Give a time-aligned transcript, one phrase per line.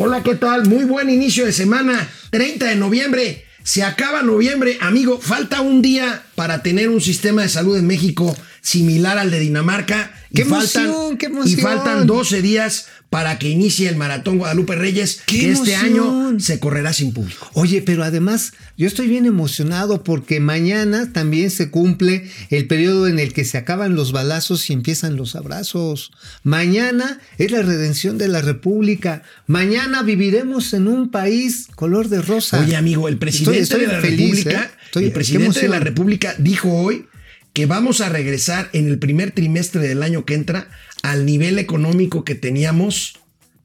[0.00, 0.68] Hola, ¿qué tal?
[0.68, 3.44] Muy buen inicio de semana, 30 de noviembre.
[3.64, 5.18] Se acaba noviembre, amigo.
[5.20, 10.12] Falta un día para tener un sistema de salud en México similar al de Dinamarca.
[10.32, 11.60] ¡Qué y faltan, emoción, qué Y emoción!
[11.60, 16.60] faltan 12 días para que inicie el Maratón Guadalupe Reyes, ¡Qué que este año se
[16.60, 17.48] correrá sin público.
[17.54, 23.18] Oye, pero además yo estoy bien emocionado porque mañana también se cumple el periodo en
[23.18, 26.10] el que se acaban los balazos y empiezan los abrazos.
[26.42, 29.22] Mañana es la redención de la República.
[29.46, 32.60] Mañana viviremos en un país color de rosa.
[32.60, 34.78] Oye, amigo, el presidente Estoy- estoy de la feliz, República, ¿eh?
[34.84, 35.78] Estoy- el presidente de la.
[35.80, 37.06] República dijo hoy
[37.54, 40.68] que vamos a regresar en el primer trimestre del año que entra
[41.02, 43.14] al nivel económico que teníamos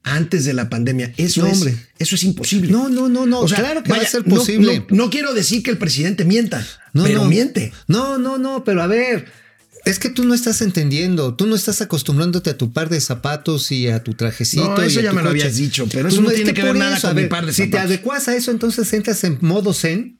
[0.02, 1.12] antes de la pandemia.
[1.16, 1.76] Eso No, es, hombre.
[1.98, 2.70] eso es imposible.
[2.70, 4.84] No, no, no, no, claro que va a ser posible.
[4.90, 7.28] No, no quiero decir que el presidente mienta, No, pero no.
[7.30, 7.72] miente.
[7.88, 9.24] No, no, no, pero a ver,
[9.86, 13.72] es que tú no estás entendiendo, tú no estás acostumbrándote a tu par de zapatos
[13.72, 14.74] y a tu trajecito.
[14.76, 16.62] No, y eso a ya tu me lo habías dicho, pero eso no tiene que
[16.62, 17.86] ver por nada eso, con mi ver, par de Si te zapatos.
[17.90, 20.18] adecuas a eso, entonces entras en modo zen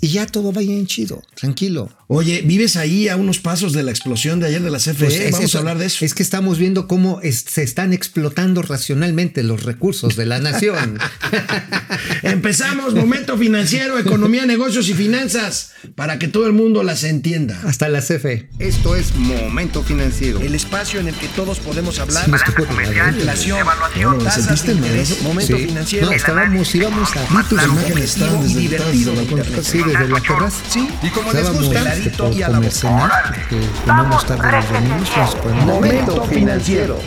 [0.00, 1.88] y ya todo va bien chido, tranquilo.
[2.14, 4.94] Oye, vives ahí a unos pasos de la explosión de ayer de la CFE.
[4.94, 6.04] Pues es Vamos eso, a hablar de eso.
[6.04, 10.98] Es que estamos viendo cómo es- se están explotando racionalmente los recursos de la nación.
[12.22, 17.60] Empezamos, momento financiero, economía, negocios y finanzas, para que todo el mundo las entienda.
[17.64, 18.48] Hasta la CFE.
[18.58, 20.40] Esto es Momento Financiero.
[20.40, 22.28] El espacio en el que todos podemos hablar.
[22.32, 23.18] Estuvo regalando.
[23.18, 25.64] inflación, evaluación, tasas tasas de de interés, momento Sí.
[25.66, 26.06] financiero.
[26.06, 29.62] No, estábamos, íbamos a Vi tus imágenes estaban desde.
[29.62, 30.56] Sí, desde la terraza.
[30.70, 33.10] Sí, Y como les Estábamos gusta, este, clarito por y a la cenar,
[33.50, 37.00] porque comemos tarde los domingos, pues, podemos- Momento Financiero.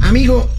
[0.00, 0.50] Amigo,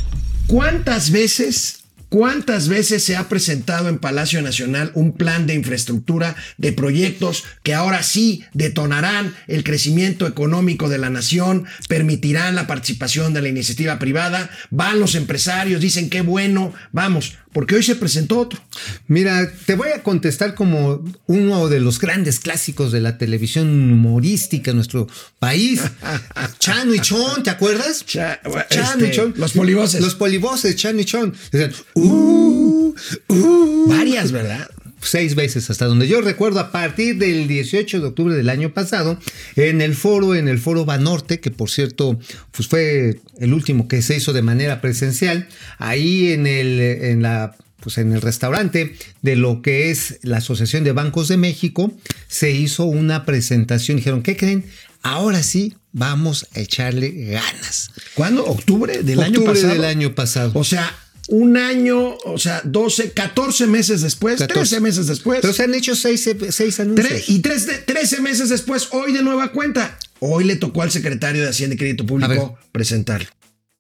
[0.48, 6.72] ¿cuántas veces, cuántas veces se ha presentado en Palacio Nacional un plan de infraestructura, de
[6.72, 13.42] proyectos que ahora sí detonarán el crecimiento económico de la nación, permitirán la participación de
[13.42, 14.50] la iniciativa privada?
[14.70, 18.60] Van los empresarios, dicen qué bueno, vamos, porque hoy se presentó otro.
[19.08, 24.72] Mira, te voy a contestar como uno de los grandes clásicos de la televisión humorística
[24.72, 25.08] en nuestro
[25.40, 25.82] país.
[26.60, 28.06] Chano y Chon, ¿te acuerdas?
[28.06, 28.40] Cha-
[28.70, 29.34] Chano y este, Chon.
[29.38, 30.02] los polivoces.
[30.02, 31.34] Los polivoces, Chano y Chon.
[31.52, 32.94] Decían, uh,
[33.28, 33.88] uh.
[33.88, 34.70] Varias, ¿verdad?
[35.02, 39.18] Seis veces hasta donde yo recuerdo a partir del 18 de octubre del año pasado
[39.56, 42.20] en el foro en el foro Banorte que por cierto
[42.52, 45.48] pues fue el último que se hizo de manera presencial
[45.78, 50.84] ahí en el en la pues en el restaurante de lo que es la Asociación
[50.84, 51.92] de Bancos de México
[52.28, 54.66] se hizo una presentación dijeron ¿qué creen?
[55.04, 57.92] Ahora sí vamos a echarle ganas.
[58.14, 58.46] ¿Cuándo?
[58.46, 59.74] ¿Octubre del año Octubre pasado?
[59.74, 60.52] del año pasado.
[60.54, 60.96] O sea,
[61.32, 64.54] un año, o sea, 12, 14 meses después, 14.
[64.54, 65.40] 13 meses después.
[65.42, 67.08] Pero se han hecho seis, seis anuncios.
[67.10, 69.98] Tre- y tres de- 13 meses después, hoy de nueva cuenta.
[70.20, 73.28] Hoy le tocó al secretario de Hacienda y Crédito Público presentarlo.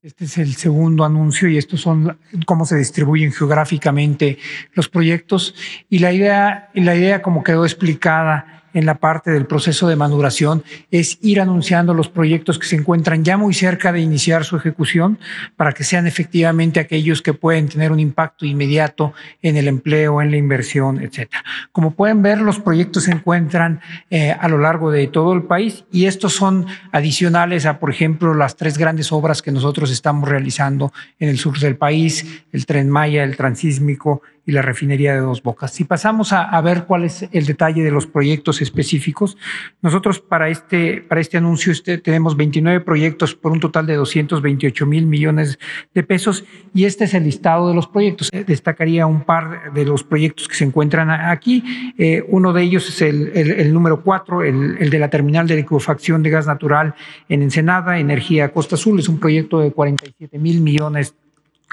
[0.01, 2.17] Este es el segundo anuncio y estos son
[2.47, 4.39] cómo se distribuyen geográficamente
[4.73, 5.53] los proyectos.
[5.91, 9.95] Y la idea, y la idea como quedó explicada en la parte del proceso de
[9.95, 14.55] maduración es ir anunciando los proyectos que se encuentran ya muy cerca de iniciar su
[14.55, 15.19] ejecución
[15.55, 20.31] para que sean efectivamente aquellos que pueden tener un impacto inmediato en el empleo, en
[20.31, 21.43] la inversión, etcétera.
[21.71, 25.85] Como pueden ver, los proyectos se encuentran eh, a lo largo de todo el país
[25.91, 30.93] y estos son adicionales a, por ejemplo, las tres grandes obras que nosotros estamos realizando
[31.19, 35.43] en el sur del país, el tren Maya, el transísmico y la refinería de Dos
[35.43, 35.71] Bocas.
[35.71, 39.37] Si pasamos a, ver cuál es el detalle de los proyectos específicos,
[39.81, 44.85] nosotros para este, para este anuncio este, tenemos 29 proyectos por un total de 228
[44.85, 45.59] mil millones
[45.93, 46.43] de pesos
[46.73, 48.29] y este es el listado de los proyectos.
[48.31, 51.93] Eh, Destacaría un par de los proyectos que se encuentran aquí.
[51.97, 56.23] Eh, uno de ellos es el, número cuatro, el, el de la terminal de liquefacción
[56.23, 56.95] de gas natural
[57.29, 58.99] en Ensenada, Energía Costa Azul.
[58.99, 61.15] Es un proyecto de 47 mil millones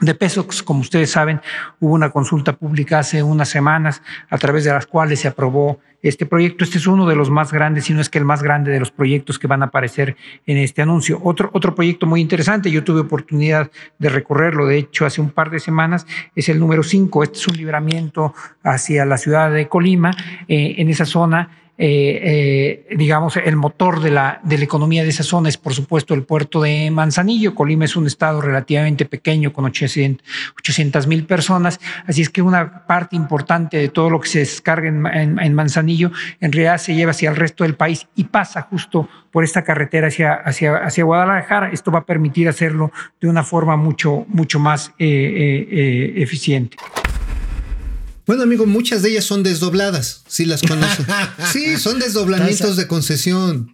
[0.01, 0.63] de pesos.
[0.63, 1.41] Como ustedes saben,
[1.81, 6.27] hubo una consulta pública hace unas semanas a través de las cuales se aprobó este
[6.27, 6.65] proyecto.
[6.65, 8.79] Este es uno de los más grandes, si no es que el más grande de
[8.79, 10.17] los proyectos que van a aparecer
[10.47, 11.21] en este anuncio.
[11.23, 15.51] Otro, otro proyecto muy interesante, yo tuve oportunidad de recorrerlo, de hecho, hace un par
[15.51, 16.07] de semanas,
[16.37, 17.23] es el número 5.
[17.25, 20.13] Este es un libramiento hacia la ciudad de Colima,
[20.47, 25.11] eh, en esa zona eh, eh, digamos, el motor de la, de la economía de
[25.11, 27.55] esa zona es, por supuesto, el puerto de Manzanillo.
[27.55, 33.15] Colima es un estado relativamente pequeño, con 800 mil personas, así es que una parte
[33.15, 36.11] importante de todo lo que se descarga en, en, Manzanillo
[36.41, 40.09] en realidad se lleva hacia el resto del país y pasa justo por esta carretera
[40.09, 41.71] hacia, hacia, hacia Guadalajara.
[41.71, 42.91] Esto va a permitir hacerlo
[43.21, 45.07] de una forma mucho, mucho más eh,
[45.71, 46.77] eh, eficiente.
[48.29, 51.05] Bueno, amigo, muchas de ellas son desdobladas, si las conoces.
[51.53, 53.73] sí, son desdoblamientos de concesión.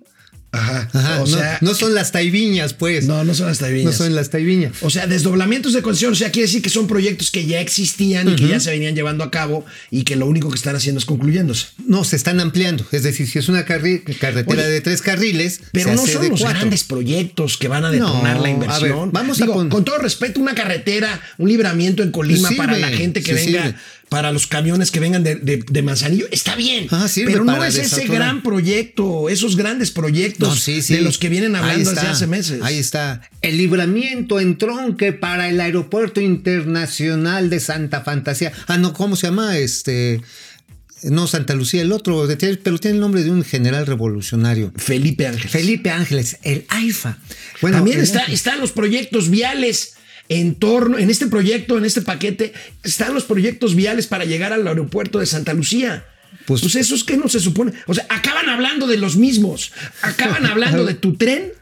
[0.53, 0.89] Ajá.
[0.93, 3.07] Ajá, o no, sea, no son las taiviñas, pues.
[3.07, 3.97] no, no son las No tabiñas.
[3.97, 4.71] son las taiviñas.
[4.83, 8.29] O sea, desdoblamientos de concesión, o sea, quiere decir que son proyectos que ya existían
[8.29, 11.01] y que ya se venían llevando a cabo y que lo único que están haciendo
[11.01, 11.67] es concluyéndose.
[11.89, 12.87] No, se están ampliando.
[12.93, 16.13] Es decir, si es una carri- carretera Oye, de tres carriles, Pero se no hace
[16.13, 16.61] son de los cuatro.
[16.61, 18.91] grandes proyectos que van a detonar No, la a inversión.
[19.07, 22.57] ver, vamos a Digo, pon- con todo respeto, una carretera, un libramiento en Colima Pues
[22.57, 23.75] para la gente que sí venga.
[24.15, 26.87] Para los camiones que vengan de, de- de Manzanillo, está bien.
[26.93, 30.95] Ah, sirve pero no es ese gran proyecto, esos grandes proyectos No, sí, sí.
[30.95, 32.61] de los que vienen hablando desde hace meses.
[32.63, 33.29] Ahí está.
[33.43, 38.53] El libramiento en tronque para el Aeropuerto Internacional de Santa Fantasía.
[38.69, 39.59] Ah, no, ¿cómo se llama?
[39.59, 40.21] Este.
[41.03, 42.25] No, Santa Lucía, el otro,
[42.63, 44.73] pero tiene el nombre de un general revolucionario.
[44.77, 45.51] Felipe Ángel.
[45.51, 47.19] Felipe Ángeles, el AIFA.
[47.61, 49.95] Bueno, También está, están los proyectos viales
[50.29, 54.67] en torno, en este proyecto, en este paquete, están los proyectos viales para llegar al
[54.67, 56.07] aeropuerto de Santa Lucía.
[56.47, 57.73] Pues, Pues- eso es que no se supone.
[57.87, 59.73] O sea, acaban hablando de los mismos.
[60.03, 61.53] Acaban hablando de tu tren,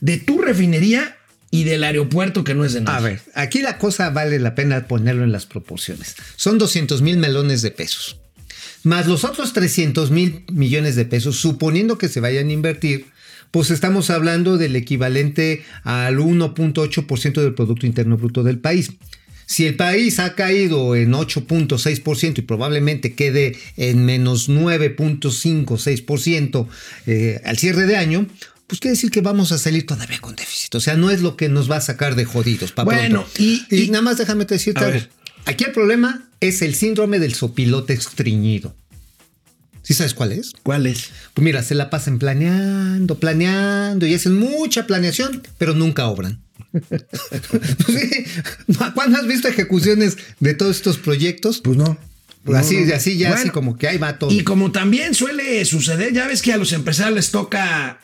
[0.00, 1.16] de tu refinería
[1.50, 2.98] y del aeropuerto que no es de nada.
[2.98, 6.14] A ver, aquí la cosa vale la pena ponerlo en las proporciones.
[6.36, 8.18] Son 200 mil melones de pesos.
[8.82, 13.06] Más los otros 300 mil millones de pesos, suponiendo que se vayan a invertir,
[13.50, 18.90] pues estamos hablando del equivalente al 1.8% del Producto Interno Bruto del país.
[19.46, 26.66] Si el país ha caído en 8.6% y probablemente quede en menos 9.56%
[27.06, 28.26] eh, al cierre de año,
[28.66, 30.74] pues quiere decir que vamos a salir todavía con déficit.
[30.76, 32.72] O sea, no es lo que nos va a sacar de jodidos.
[32.72, 35.00] pa' Bueno, y- y, y- nada más déjame decirte algo.
[35.46, 38.74] Aquí el problema es el síndrome del sopilote estreñido.
[39.90, 40.52] ¿Sí sabes cuál es?
[40.62, 41.10] ¿Cuál es?
[41.34, 46.40] Pues mira, se la pasan planeando, planeando y hacen mucha planeación, pero nunca obran.
[47.88, 48.24] Sí.
[48.94, 51.60] ¿Cuándo has visto ejecuciones de todos estos proyectos?
[51.60, 51.98] Pues no.
[52.44, 54.30] Pues así, No, así ya, así como que ahí va todo.
[54.30, 57.98] Y como también suele suceder, ya ves que a los empresarios les toca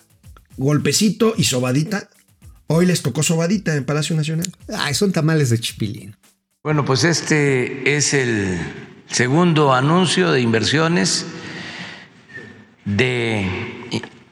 [0.57, 2.11] golpecito y sobadita.
[2.67, 4.53] Hoy les tocó sobadita en Palacio Nacional.
[4.77, 6.17] Ay, son tamales de chipilín.
[6.65, 8.59] Bueno, pues este es el
[9.09, 11.25] segundo anuncio de inversiones
[12.87, 13.47] de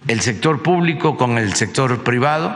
[0.09, 2.55] el sector público con el sector privado.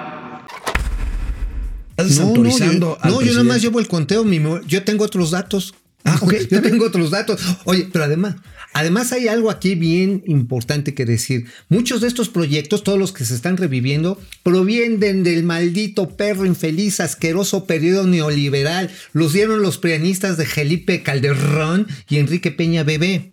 [1.91, 5.75] Estás desautorizando yo, no, yo nada más llevo el conteo, mi yo tengo otros datos.
[6.05, 7.41] Ah, ok, yo tengo otros datos.
[7.65, 8.37] Oye, pero además,
[8.73, 11.47] además hay algo aquí bien importante que decir.
[11.69, 17.00] Muchos de estos proyectos, todos los que se están reviviendo, provienen del maldito perro infeliz,
[17.00, 18.91] asqueroso periodo neoliberal.
[19.12, 23.33] Los dieron los prianistas de Felipe Calderón y Enrique Peña Bebé.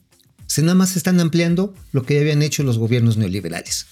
[0.55, 3.87] Se nada más están ampliando lo que ya habían hecho los gobiernos neoliberales.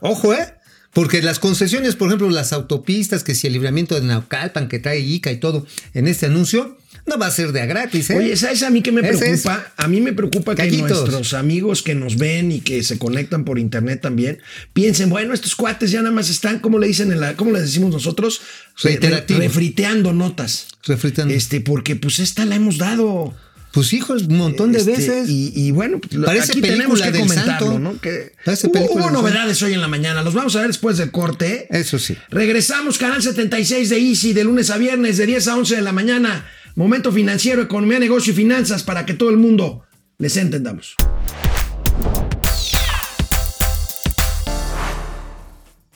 [0.00, 0.52] Ojo, ¿eh?
[0.92, 4.98] Porque las concesiones, por ejemplo, las autopistas, que si el libramiento de Naucalpan, que trae
[4.98, 6.76] ICA y todo, en este anuncio,
[7.06, 8.16] no va a ser de a gratis, ¿eh?
[8.16, 9.72] Oye, ¿sabes a mí que me preocupa?
[9.76, 10.90] A mí me preocupa que Callitos.
[10.90, 14.40] nuestros amigos que nos ven y que se conectan por internet también
[14.72, 17.60] piensen, bueno, estos cuates ya nada más están, ¿cómo le dicen en la, cómo le
[17.60, 18.40] decimos nosotros?
[18.82, 18.98] Re-
[19.28, 20.66] refriteando notas.
[20.84, 21.32] Refritando.
[21.32, 23.36] Este, porque pues esta la hemos dado.
[23.72, 25.28] Pues hijos, un montón de Este, veces.
[25.28, 27.78] Y, y bueno, pues, Parece aquí tenemos que comentarlo, santo.
[27.78, 28.00] ¿no?
[28.00, 30.22] Que Parece hubo, hubo novedades hoy en la mañana.
[30.22, 31.66] Los vamos a ver después del corte.
[31.70, 32.16] Eso sí.
[32.30, 35.92] Regresamos, canal 76 de Easy, de lunes a viernes, de 10 a 11 de la
[35.92, 36.46] mañana.
[36.74, 39.84] Momento financiero, economía, negocio y finanzas para que todo el mundo
[40.18, 40.96] les entendamos.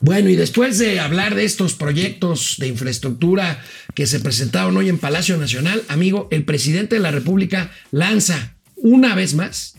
[0.03, 3.63] Bueno, y después de hablar de estos proyectos de infraestructura
[3.95, 9.15] que se presentaron hoy en Palacio Nacional, amigo, el presidente de la República lanza una
[9.15, 9.77] vez más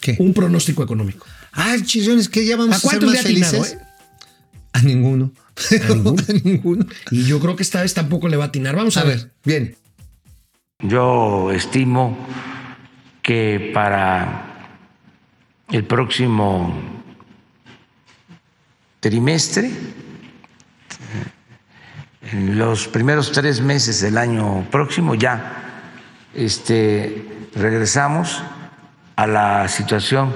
[0.00, 0.16] ¿Qué?
[0.18, 1.26] un pronóstico económico.
[1.52, 3.78] Ah, chillones, que ya vamos ¿A a, ser cuántos más atinado, felices.
[3.80, 3.84] eh?
[4.72, 5.32] A ninguno.
[5.70, 6.16] ¿A ninguno?
[6.28, 6.86] a ninguno.
[7.12, 8.74] Y yo creo que esta vez tampoco le va a atinar.
[8.74, 9.76] Vamos a, A ver, bien.
[10.80, 12.18] Yo estimo
[13.22, 14.74] que para
[15.70, 17.01] el próximo
[19.02, 19.68] trimestre,
[22.30, 25.90] en los primeros tres meses del año próximo, ya
[26.34, 28.40] este, regresamos
[29.16, 30.32] a la situación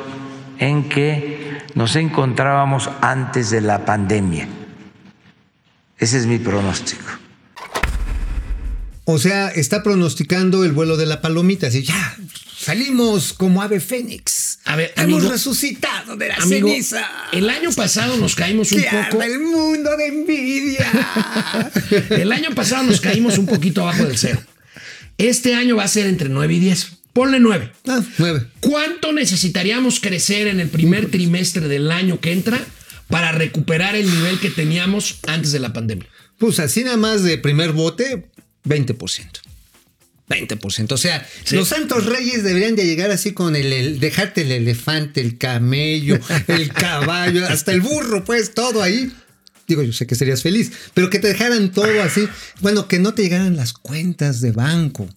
[0.59, 4.49] en que nos encontrábamos antes de la pandemia.
[5.97, 7.07] Ese es mi pronóstico.
[9.05, 11.69] O sea, está pronosticando el vuelo de la palomita.
[11.69, 12.17] Así, ya,
[12.59, 14.46] salimos como ave fénix.
[14.67, 17.09] A ver, Hemos resucitado de la Amigo, ceniza.
[17.33, 19.23] el año pasado nos caímos un ¡Que poco.
[19.23, 20.87] el mundo de envidia!
[22.11, 24.43] El año pasado nos caímos un poquito abajo del cero.
[25.19, 26.89] Este año va a ser entre 9 y 10.
[27.13, 27.73] Ponle 9.
[27.89, 28.47] ah, nueve.
[28.61, 32.61] ¿Cuánto necesitaríamos crecer en el primer trimestre del año que entra
[33.09, 36.07] para recuperar el nivel que teníamos antes de la pandemia?
[36.39, 38.27] Pues así nada más de primer bote,
[38.67, 39.25] 20%.
[40.29, 40.93] 20%.
[40.93, 45.21] O sea, los santos reyes deberían de llegar así con el, el- dejarte el elefante,
[45.21, 46.19] el camello,
[46.49, 49.13] el caballo, hasta el burro, pues todo ahí.
[49.69, 52.29] Digo, yo sé que serías feliz, pero que te dejaran todo así.
[52.61, 55.09] Bueno, que no te llegaran las cuentas de banco.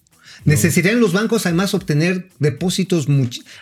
[0.44, 3.06] Necesitarían los bancos además obtener depósitos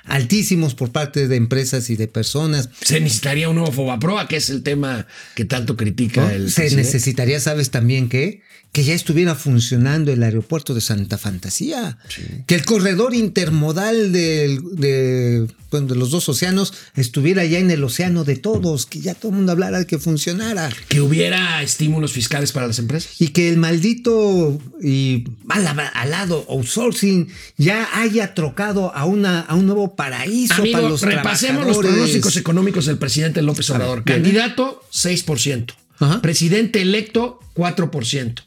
[0.05, 2.69] altísimos por parte de empresas y de personas.
[2.83, 6.31] Se necesitaría un nuevo Fobaproa, que es el tema que tanto critica ¿no?
[6.31, 6.87] el Se presidente.
[6.87, 8.43] necesitaría, ¿sabes también qué?
[8.72, 11.98] Que ya estuviera funcionando el aeropuerto de Santa Fantasía.
[12.46, 18.25] Que el corredor intermodal de, bueno, de los dos océanos estuviera ya en el océano
[18.25, 18.87] de todos.
[18.87, 20.70] Que ya todo el mundo hablara de que funcionara.
[20.88, 23.20] Que hubiera estímulos fiscales para las empresas.
[23.20, 29.66] Y que el maldito y mal alado outsourcing ya haya trocado a, una, a un
[29.66, 34.04] nuevo paraíso para los repasemos los pronósticos económicos del presidente López Obrador.
[34.04, 35.72] Candidato, 6%.
[36.00, 36.22] Ajá.
[36.22, 38.42] Presidente electo, 4%.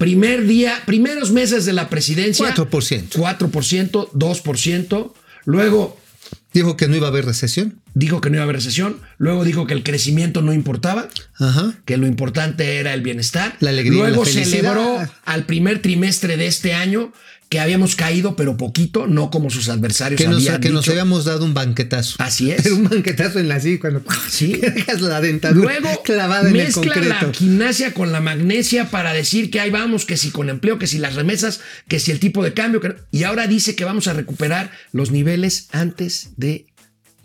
[0.00, 2.54] Primer día, primeros meses de la presidencia.
[2.54, 3.10] 4%.
[3.10, 5.12] 4%, 2%.
[5.44, 6.00] Luego
[6.52, 7.78] Dijo que no iba a haber recesión.
[7.94, 8.96] dijo que no iba a haber recesión.
[9.18, 11.08] Luego dijo que el crecimiento no importaba.
[11.38, 11.74] Ajá.
[11.84, 13.56] que lo importante era el bienestar.
[13.60, 14.56] La alegría Luego la felicidad.
[14.56, 17.12] celebró al primer trimestre de este año
[17.50, 21.24] que habíamos caído, pero poquito, no como sus adversarios Que nos, habían que nos habíamos
[21.24, 22.14] dado un banquetazo.
[22.20, 22.62] Así es.
[22.62, 24.52] Pero un banquetazo en la sí, cuando Sí.
[24.52, 27.32] dejas la dentadura Luego clavada en el mezcla la concreto.
[27.38, 30.98] gimnasia con la magnesia para decir que ahí vamos, que si con empleo, que si
[30.98, 32.80] las remesas, que si el tipo de cambio.
[32.80, 36.66] que- y ahora dice que vamos a recuperar los niveles antes de.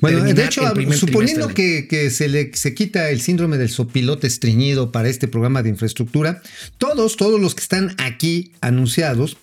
[0.02, 0.62] Bueno, de hecho,
[0.98, 5.62] suponiendo que, que se le se quita el síndrome del sopilote estreñido para este programa
[5.64, 6.42] de infraestructura,
[6.80, 9.38] todos, todos los que están aquí anunciados,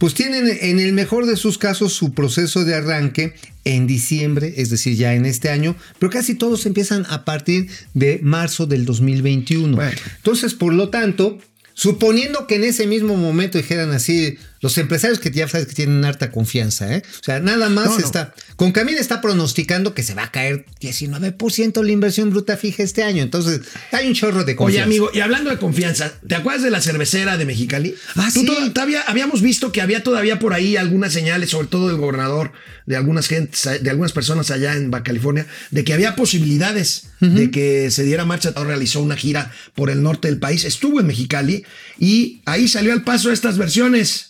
[0.00, 3.34] pues tienen en el mejor de sus casos su proceso de arranque
[3.66, 8.18] en diciembre, es decir, ya en este año, pero casi todos empiezan a partir de
[8.22, 9.76] marzo del 2021.
[9.76, 9.98] Bueno.
[10.16, 11.38] Entonces, por lo tanto,
[11.74, 16.04] suponiendo que en ese mismo momento dijeran así, los empresarios que ya sabes que tienen
[16.04, 17.02] harta confianza, ¿eh?
[17.20, 18.04] O sea, nada más No, no.
[18.04, 18.34] está.
[18.56, 23.02] Con Camil está pronosticando que se va a caer 19% la inversión bruta fija este
[23.02, 23.22] año.
[23.22, 23.60] Entonces,
[23.92, 24.84] hay un chorro de Oye, confianza.
[24.84, 27.94] amigo, y hablando de confianza, ¿te acuerdas de la cervecera de Mexicali?
[28.16, 28.46] Ah, Tú sí.
[28.46, 32.52] toda- todavía habíamos visto que había todavía por ahí algunas señales, sobre todo del gobernador,
[32.86, 37.50] de algunas gentes, de algunas personas allá en Baja California, de que había posibilidades de
[37.50, 38.52] que se diera marcha.
[38.56, 41.64] Realizó una gira por el norte del país, estuvo en Mexicali
[41.98, 44.29] y ahí salió al paso estas versiones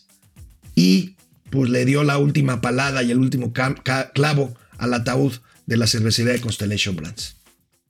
[0.74, 1.16] y
[1.50, 5.34] pues le dio la última palada y el último clavo al ataúd
[5.66, 7.36] de la cervecería de Constellation Brands.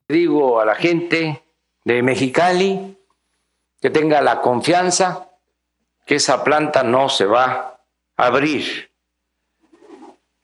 [0.09, 1.43] digo a la gente
[1.85, 2.97] de Mexicali
[3.81, 5.31] que tenga la confianza
[6.07, 7.81] que esa planta no se va
[8.17, 8.91] a abrir.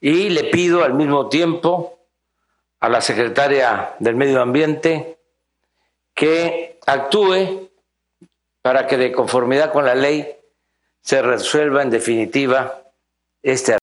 [0.00, 1.98] Y le pido al mismo tiempo
[2.80, 5.18] a la secretaria del Medio Ambiente
[6.14, 7.68] que actúe
[8.62, 10.35] para que de conformidad con la ley
[11.06, 12.82] se resuelva en definitiva
[13.42, 13.76] este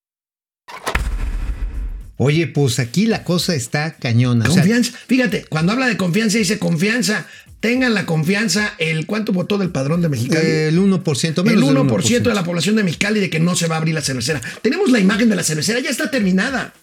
[2.18, 4.46] Oye, pues aquí la cosa está cañona.
[4.46, 4.92] O sea, Confianza.
[5.08, 7.26] Fíjate, cuando habla de confianza dice confianza.
[7.60, 8.74] Tengan la confianza.
[8.78, 10.46] El ¿Cuánto votó del padrón de Mexicali?
[10.46, 13.68] el 1%, menos el del 1% de la población de Mexicali de que no se
[13.68, 14.42] va a abrir la cervecera.
[14.62, 16.74] Tenemos la imagen de la cervecera, ya está terminada.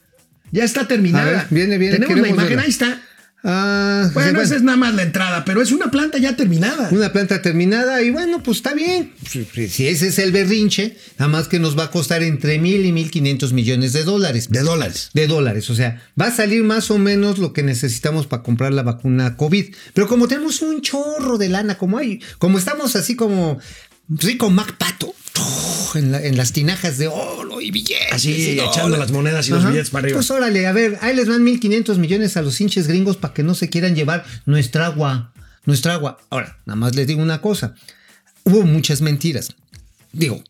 [0.53, 1.29] Ya está terminada.
[1.29, 2.63] A ver, viene, viene, Tenemos la imagen, verla.
[2.63, 3.03] ahí está.
[3.43, 4.43] Ah, sí, Bueno, bueno.
[4.43, 6.89] esa es nada más la entrada, pero es una planta ya terminada.
[6.93, 9.13] Una planta terminada y bueno, pues está bien.
[9.27, 12.85] Si- Si ese es el berrinche, nada más que nos va a costar entre mil
[12.85, 14.49] y mil quinientos millones de dólares.
[14.51, 15.11] De dólares.
[15.15, 18.73] De dólares, o sea, va a salir más o menos lo que necesitamos para comprar
[18.75, 19.75] la vacuna COVID.
[19.95, 23.59] Pero como tenemos un chorro de lana, como hay, como estamos así como
[24.09, 25.15] rico Mac Pato,
[25.95, 28.13] en, la- en las tinajas de oro y billetes.
[28.13, 30.17] Así, y echando las monedas y los billetes para arriba.
[30.19, 33.43] Pues órale, a ver, ahí les van 1.500 millones a los hinches gringos para que
[33.43, 35.33] no se quieran llevar nuestra agua,
[35.65, 36.19] nuestra agua.
[36.31, 37.75] Ahora, nada más les digo una cosa,
[38.45, 39.55] hubo muchas mentiras.
[40.13, 40.43] Digo,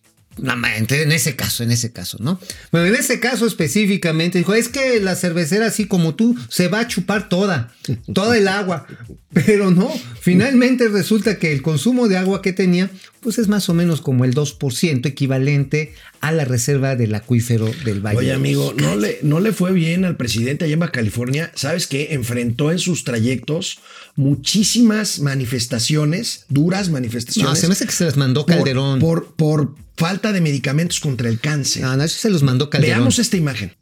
[0.42, 2.40] en ese caso, en ese caso, ¿no?
[2.72, 6.80] Bueno, en ese caso específicamente dijo, es que la cervecera así como tú se va
[6.80, 7.72] a chupar toda,
[8.12, 8.86] toda el agua.
[9.32, 9.88] Pero no,
[10.20, 14.24] finalmente resulta que el consumo de agua que tenía, pues es más o menos como
[14.24, 18.18] el 2% equivalente a la reserva del acuífero del Valle.
[18.18, 21.52] Oye, amigo, no le, no le fue bien al presidente allá en Baja California.
[21.54, 22.08] ¿Sabes qué?
[22.10, 23.78] Enfrentó en sus trayectos
[24.16, 27.48] muchísimas manifestaciones, duras manifestaciones.
[27.50, 28.98] No, se me hace que se las mandó por- Calderón.
[29.00, 31.82] Por, por falta de medicamentos contra el cáncer.
[31.82, 32.98] No, no, eso se los mandó Calderón.
[32.98, 33.72] Veamos esta imagen.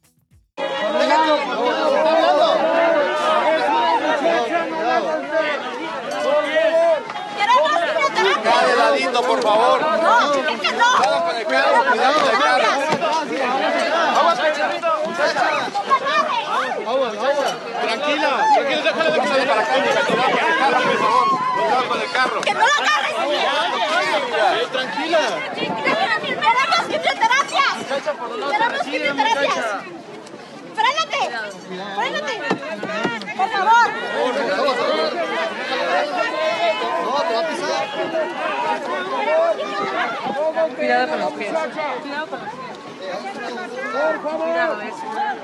[9.26, 9.80] Por favor.
[9.80, 10.84] No, que no.
[10.96, 12.68] Cuidado con el carro, cuidado con el carro.
[16.88, 17.12] Aguas,
[17.82, 18.76] Tranquila, tranquila, déjale de que se para acá.
[18.76, 18.77] Cuidado con el
[22.12, 22.40] carro.
[22.40, 23.14] Que no lo agarres.
[24.72, 25.18] Tranquila.
[25.54, 27.66] Queremos quimioterapia.
[28.50, 29.66] Queremos quimioterapias.
[30.74, 31.22] ¡Frénate!
[31.96, 32.34] ¡Frénate!
[33.36, 33.88] ¡Por favor!
[40.76, 41.50] Cuidado con los pies.
[42.02, 42.62] Cuidado con los pies.
[43.92, 44.97] Por favor.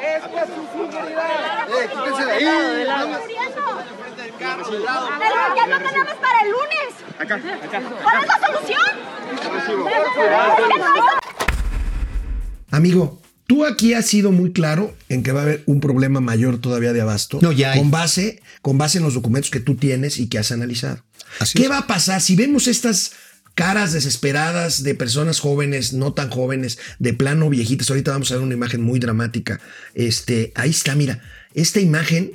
[0.04, 1.80] Cuidado, eso.
[1.80, 2.44] Eh, quítense de ahí.
[2.78, 3.08] De lado.
[4.38, 6.90] Pero ya no tenemos para el lunes.
[7.18, 7.82] Acá, acá.
[8.02, 8.80] ¿Cuál es la solución?
[9.30, 11.04] ¿Por qué no hizo
[12.70, 16.58] Amigo, tú aquí has sido muy claro en que va a haber un problema mayor
[16.58, 17.38] todavía de abasto.
[17.40, 17.78] No, ya hay.
[17.78, 20.98] Con base, con base en los documentos que tú tienes y que has analizado.
[21.38, 21.70] Así ¿Qué es.
[21.70, 23.12] va a pasar si vemos estas
[23.54, 27.90] caras desesperadas de personas jóvenes, no tan jóvenes, de plano viejitas?
[27.90, 29.60] Ahorita vamos a ver una imagen muy dramática.
[29.94, 31.20] Este, ahí está, mira.
[31.54, 32.32] Esta imagen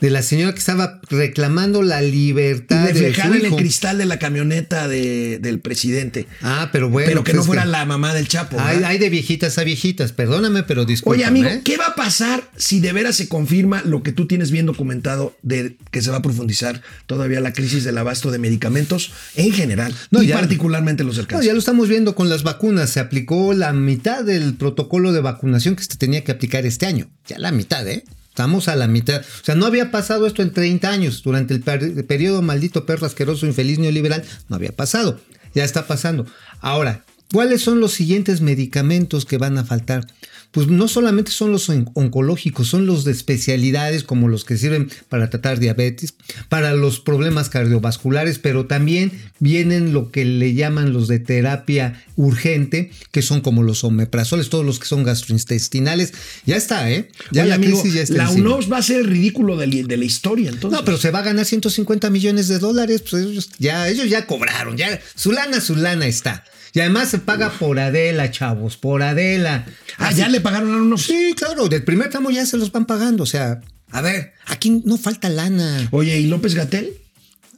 [0.00, 4.18] De la señora que estaba reclamando la libertad de reflejada en el cristal de la
[4.18, 6.26] camioneta de- del presidente.
[6.40, 7.08] Ah, pero bueno.
[7.08, 8.58] pero que pues no es fuera la mamá del Chapo.
[8.58, 11.16] Hay, de viejitas a viejitas, perdóname, pero disculpa.
[11.16, 14.50] Oye, amigo, ¿qué va a pasar si de veras se confirma lo que tú tienes
[14.50, 19.12] bien documentado de que se va a profundizar todavía la crisis del abasto de medicamentos
[19.34, 22.42] en general No, y ya- particularmente los del No, ya lo estamos viendo con las
[22.44, 22.88] vacunas.
[22.90, 27.08] Se aplicó la mitad del protocolo de vacunación que se tenía que aplicar este año.
[27.26, 28.04] Ya la mitad, ¿eh?
[28.36, 29.22] Estamos a la mitad.
[29.22, 31.22] O sea, no había pasado esto en 30 años.
[31.22, 35.18] Durante el per- periodo maldito, perro asqueroso, infeliz, neoliberal, no había pasado.
[35.54, 36.26] Ya está pasando.
[36.60, 37.02] Ahora,
[37.32, 40.06] ¿cuáles son los siguientes medicamentos que van a faltar?
[40.52, 44.88] Pues no solamente son los on- oncológicos, son los de especialidades como los que sirven
[45.10, 46.14] para tratar diabetes,
[46.48, 52.90] para los problemas cardiovasculares, pero también vienen lo que le llaman los de terapia urgente,
[53.10, 56.14] que son como los omeprazoles, todos los que son gastrointestinales.
[56.46, 57.10] Ya está, ¿eh?
[57.32, 58.48] Ya Oye, la amigo, crisis ya está la encima.
[58.48, 60.78] UNOPS va a ser el ridículo de, la- de la historia, entonces.
[60.78, 63.02] No, pero se va a ganar 150 millones de dólares.
[63.08, 66.44] Pues ellos ya, ellos ya cobraron, ya su lana, su lana está.
[66.76, 69.64] Y además se paga por Adela, chavos, por Adela.
[69.96, 71.02] Ah, Así- ya le pagaron a UNOPS.
[71.04, 73.22] Sí, claro, del primer tramo ya se los van pagando.
[73.22, 75.88] O sea, a ver, aquí no falta lana.
[75.90, 76.92] Oye, ¿y López Gatel?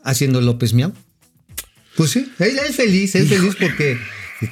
[0.05, 0.93] Haciendo López Miau.
[1.97, 3.99] Pues sí, él es feliz, es feliz porque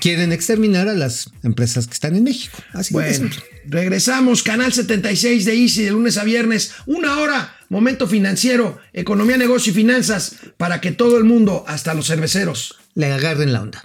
[0.00, 2.59] quieren exterminar a las empresas que están en México.
[2.72, 3.31] Así Bueno,
[3.66, 4.42] regresamos.
[4.42, 6.72] Canal 76 de Easy de lunes a viernes.
[6.87, 7.57] Una hora.
[7.68, 13.12] Momento financiero, economía, negocio y finanzas para que todo el mundo, hasta los cerveceros, Le
[13.12, 13.85] agarren la onda.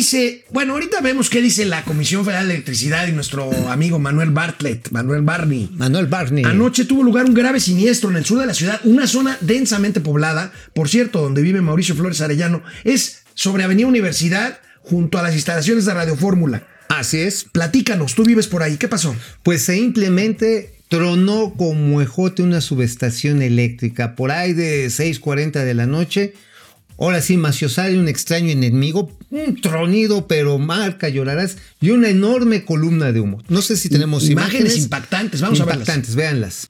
[0.00, 0.46] Dice?
[0.50, 4.90] Bueno, ahorita vemos qué dice la Comisión Federal de Electricidad y nuestro amigo Manuel Bartlett,
[4.90, 5.68] Manuel Barney.
[5.74, 6.42] Manuel Barney.
[6.44, 10.00] Anoche tuvo lugar un grave siniestro en el sur de la ciudad, una zona densamente
[10.00, 15.34] poblada, por cierto, donde vive Mauricio Flores Arellano, es sobre Avenida Universidad, junto a las
[15.34, 16.66] instalaciones de Radio Fórmula.
[16.88, 17.44] Así es.
[17.44, 19.14] Platícanos, tú vives por ahí, ¿qué pasó?
[19.42, 26.32] Pues simplemente tronó como ejote una subestación eléctrica por ahí de 6:40 de la noche.
[27.00, 33.10] Ahora sí, Maciosari, un extraño enemigo, un tronido, pero marca, llorarás, y una enorme columna
[33.10, 33.42] de humo.
[33.48, 34.82] No sé si tenemos Imágenes imágenes.
[34.84, 35.80] impactantes, vamos a verlas.
[35.88, 36.68] Impactantes, véanlas.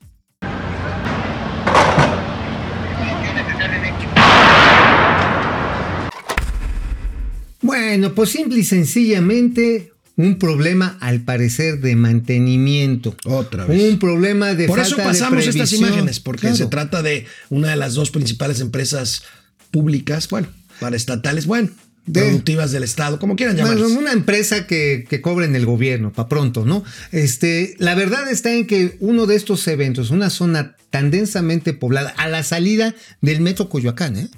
[7.63, 13.15] Bueno, pues simple y sencillamente un problema al parecer de mantenimiento.
[13.25, 13.93] Otra vez.
[13.93, 16.57] Un problema de Por falta eso de pasamos estas imágenes, porque Claro.
[16.57, 19.23] se trata de una de las dos principales empresas
[19.71, 20.49] públicas, bueno,
[20.81, 21.69] para estatales, bueno,
[22.07, 23.97] De- productivas del Estado, como quieran Bueno, llamarlas.
[23.99, 26.83] una empresa que, que cobra en el gobierno, para pronto, ¿no?
[27.13, 32.11] Este, la verdad está en que uno de estos eventos, una zona tan densamente poblada,
[32.17, 34.29] a la salida del metro Coyoacán, ¿eh?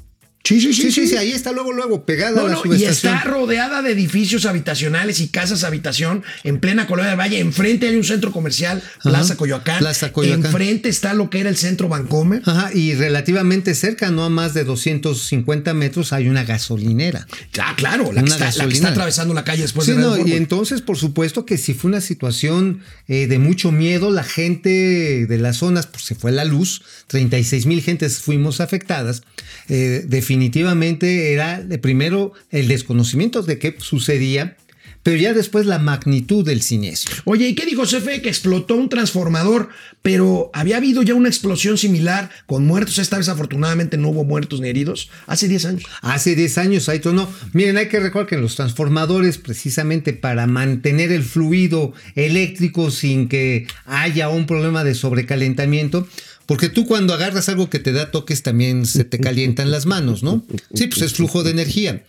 [0.45, 2.85] Sí, sí, Sí, sí, sí, ahí está luego, luego, pegada No, a la no, y
[2.85, 7.39] está rodeada de edificios habitacionales y casas habitación en plena colonia del Valle.
[7.39, 9.79] Enfrente hay un centro comercial, Plaza Coyoacán.
[9.79, 10.47] Plaza Coyoacán.
[10.47, 12.43] Enfrente está lo que era el centro Vancomer.
[12.45, 17.27] Ajá, y relativamente cerca, no a más de 250 metros, hay una gasolinera.
[17.61, 18.75] Ah, claro, la que, está, la que gasolina.
[18.75, 21.91] está atravesando la calle después Sí, de no, y entonces, por supuesto que si fue
[21.91, 26.45] una situación eh, de mucho miedo, la gente de las zonas, pues se fue la
[26.45, 29.23] luz, 36 mil gentes fuimos afectadas.
[29.69, 34.57] Eh, definitivamente era primero el desconocimiento de qué sucedía,
[35.03, 37.17] pero ya después la magnitud del siniestro.
[37.25, 38.23] Oye, ¿y qué dijo CFE?
[38.23, 39.69] Que explotó un transformador,
[40.01, 42.99] pero había habido ya una explosión similar con muertos.
[42.99, 45.11] Esta vez afortunadamente no hubo muertos ni heridos.
[45.27, 45.83] Hace 10 años.
[46.01, 47.29] Hace 10 años ahí no.
[47.53, 53.67] Miren, hay que recordar que los transformadores, precisamente para mantener el fluido eléctrico sin que
[53.85, 56.07] haya un problema de sobrecalentamiento,
[56.47, 60.23] porque tú cuando agarras algo que te da toques también se te calientan las manos,
[60.23, 60.45] ¿no?
[60.75, 62.03] Sí, pues es flujo de energía.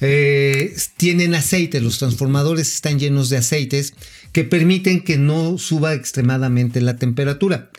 [0.00, 3.94] Eh, tienen aceite, los transformadores están llenos de aceites
[4.32, 7.70] que permiten que no suba extremadamente la temperatura.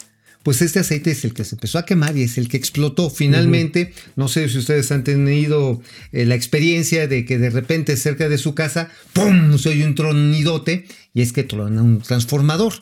[0.43, 3.09] pues este aceite es el que se empezó a quemar y es el que explotó.
[3.11, 8.27] Finalmente, no sé si ustedes han tenido eh, la experiencia de que de repente cerca
[8.27, 9.57] de su casa, ¡pum!
[9.59, 12.73] se oye un tronidote y es que trona un transformador.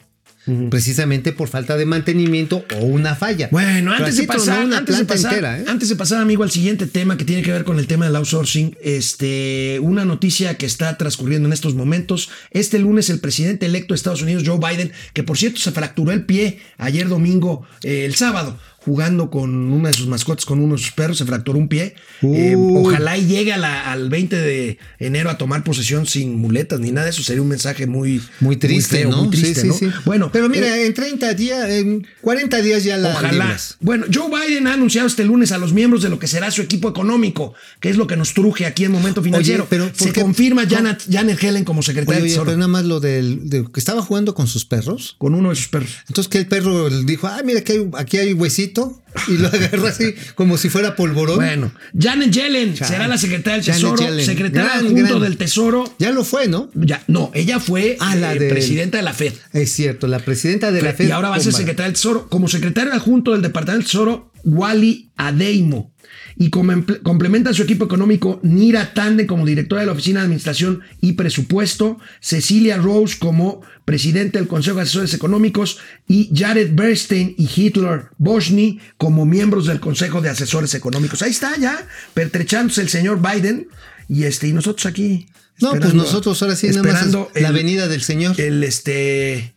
[0.70, 3.50] Precisamente por falta de mantenimiento o una falla.
[3.52, 5.66] Bueno, antes de, pasar, una antes, de pasar, entera, ¿eh?
[5.68, 8.16] antes de pasar, amigo, al siguiente tema que tiene que ver con el tema del
[8.16, 12.30] outsourcing, este, una noticia que está transcurriendo en estos momentos.
[12.52, 16.12] Este lunes el presidente electo de Estados Unidos, Joe Biden, que por cierto se fracturó
[16.12, 20.76] el pie ayer domingo, eh, el sábado, jugando con una de sus mascotas, con uno
[20.76, 21.96] de sus perros, se fracturó un pie.
[22.22, 26.80] Eh, ojalá y llegue a la- al 20 de enero a tomar posesión sin muletas
[26.80, 27.22] ni nada de eso.
[27.24, 29.24] Sería un mensaje muy, Muy triste, feo, ¿no?
[29.24, 29.74] muy triste, sí, ¿no?
[29.74, 29.90] sí.
[30.06, 33.32] Bueno, pero mira, eh, en 30 días, en 40 días ya la Ojalá.
[33.32, 33.78] libras.
[33.82, 36.62] Bueno, Joe Biden ha anunciado este lunes a los miembros de lo que será su
[36.62, 39.68] equipo económico, que es lo que nos truje aquí en Momento Financiero.
[39.70, 40.22] pero ¿por Se qué?
[40.22, 40.70] confirma No.
[40.70, 43.66] Janet, Janet Helen como secretaria Oye, de oye, Tesoro pero nada más lo del de
[43.72, 45.16] que estaba jugando con sus perros.
[45.18, 45.90] con uno de sus perros.
[46.08, 48.69] Entonces que el perro dijo, ah, mira, aquí hay, aquí hay huesito.
[49.28, 51.38] Y lo agarró así como si fuera polvorón.
[51.38, 52.92] Bueno, Janet Yellen Chale.
[52.92, 54.26] será la secretaria del Janet Tesoro, Yellen.
[54.26, 55.22] secretaria Gran, adjunto gran.
[55.22, 55.96] del Tesoro.
[56.00, 56.70] Ya lo fue, ¿no?
[56.76, 59.34] Ya, no, ella fue Ah, la eh, presidenta de la Fed.
[59.54, 61.08] Es cierto, la presidenta de la Fed.
[61.08, 62.28] y ahora va a ser secretaria del Tesoro.
[62.30, 65.94] Como secretario adjunto del Departamento del Tesoro, Wally Adeimo.
[66.36, 71.14] Y complementa su equipo económico Nira Tande como directora de la Oficina de Administración y
[71.14, 78.06] Presupuesto, Cecilia Rose como presidente del Consejo de Asesores Económicos y Jared Bernstein y Hitler
[78.18, 81.22] Boschny como miembros del Consejo de Asesores Económicos.
[81.22, 83.68] Ahí está ya, pertrechándose el señor Biden
[84.08, 85.28] y, este, y nosotros aquí.
[85.60, 88.40] No, pues nosotros ahora sí nada más la venida del señor.
[88.40, 89.54] el este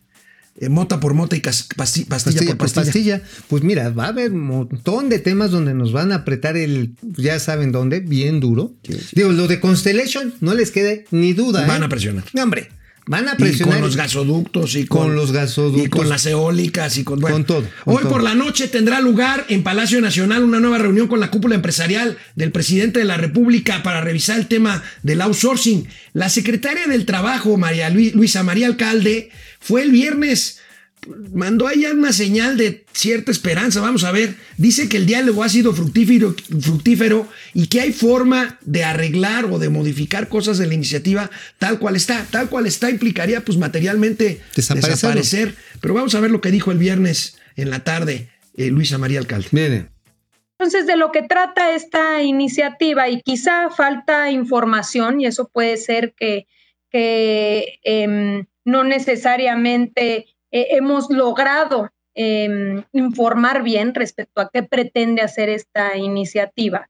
[0.59, 3.21] eh, mota por mota y pastilla, por pastilla.
[3.47, 6.95] Pues mira, va a haber un montón de temas donde nos van a apretar el,
[7.01, 8.73] ya saben dónde, bien duro.
[9.13, 11.65] Digo, lo de Constellation no les quede ni duda.
[11.65, 11.85] Van ¿eh?
[11.85, 12.23] a presionar.
[12.33, 12.69] No, hombre,
[13.07, 13.75] van a Y presionar.
[13.75, 15.85] con los gasoductos y con, Con los gasoductos.
[15.85, 18.11] y con las eólicas y con, bueno, Con todo, con hoy todo.
[18.11, 22.17] por la noche tendrá lugar en Palacio Nacional una nueva reunión con la cúpula empresarial
[22.35, 25.87] del presidente de la República para revisar el tema del outsourcing.
[26.13, 29.31] La secretaria del Trabajo, María Lu- Luisa María Alcalde,
[29.63, 30.59] fue el viernes
[31.33, 33.81] mandó allá una señal de cierta esperanza.
[33.81, 34.35] Vamos a ver.
[34.57, 39.59] Dice que el diálogo ha sido fructífero, fructífero y que hay forma de arreglar o
[39.59, 42.25] de modificar cosas de la iniciativa tal cual está.
[42.29, 45.55] Tal cual está implicaría pues materialmente desaparecer.
[45.81, 49.19] Pero vamos a ver lo que dijo el viernes en la tarde eh, Luisa María
[49.19, 49.47] Alcalde.
[49.51, 49.89] Miren,
[50.57, 56.13] Entonces, de lo que trata esta iniciativa, y quizá falta información, y eso puede ser
[56.15, 56.47] que,
[56.89, 65.49] que em, no necesariamente eh, hemos logrado em, informar bien respecto a qué pretende hacer
[65.49, 66.89] esta iniciativa.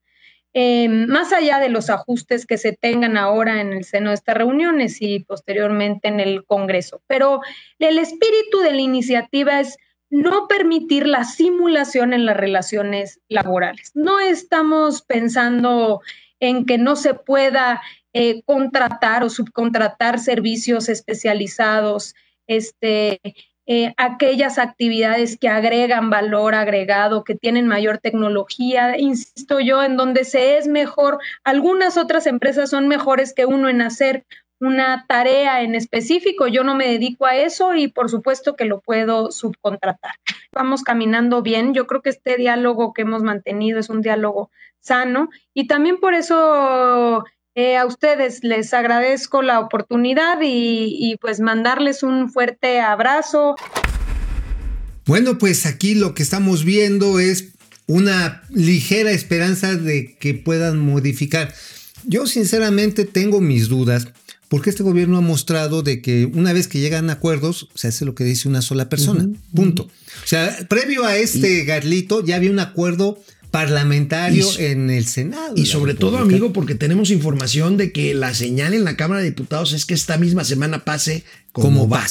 [0.55, 4.37] Em, más allá de los ajustes que se tengan ahora en el seno de estas
[4.37, 7.01] reuniones y posteriormente en el Congreso.
[7.07, 7.41] Pero
[7.79, 9.77] el espíritu de la iniciativa es
[10.11, 13.91] no permitir la simulación en las relaciones laborales.
[13.95, 16.01] No estamos pensando
[16.43, 22.15] en que no se pueda eh, contratar o subcontratar servicios especializados,
[22.47, 23.21] este,
[23.65, 30.25] eh, aquellas actividades que agregan valor agregado, que tienen mayor tecnología, insisto yo, en donde
[30.25, 34.25] se es mejor, algunas otras empresas son mejores que uno en hacer
[34.63, 38.79] una tarea en específico, yo no me dedico a eso y por supuesto que lo
[38.79, 40.13] puedo subcontratar.
[40.53, 44.49] Vamos caminando bien, yo creo que este diálogo que hemos mantenido es un diálogo
[44.79, 51.41] sano y también por eso eh, a ustedes les agradezco la oportunidad y, y pues
[51.41, 53.55] mandarles un fuerte abrazo.
[55.05, 57.53] Bueno, pues aquí lo que estamos viendo es
[57.85, 61.53] una ligera esperanza de que puedan modificar.
[62.05, 64.07] Yo sinceramente tengo mis dudas
[64.49, 68.15] porque este gobierno ha mostrado de que una vez que llegan acuerdos se hace lo
[68.15, 69.27] que dice una sola persona.
[69.55, 69.83] Punto.
[69.83, 73.19] O sea, previo a este garlito ya había un acuerdo
[73.53, 75.53] parlamentario Y- en el Senado.
[75.55, 79.27] Y sobre todo, amigo, porque tenemos información de que la señal en la Cámara de
[79.27, 82.03] Diputados es que esta misma semana pase como, va.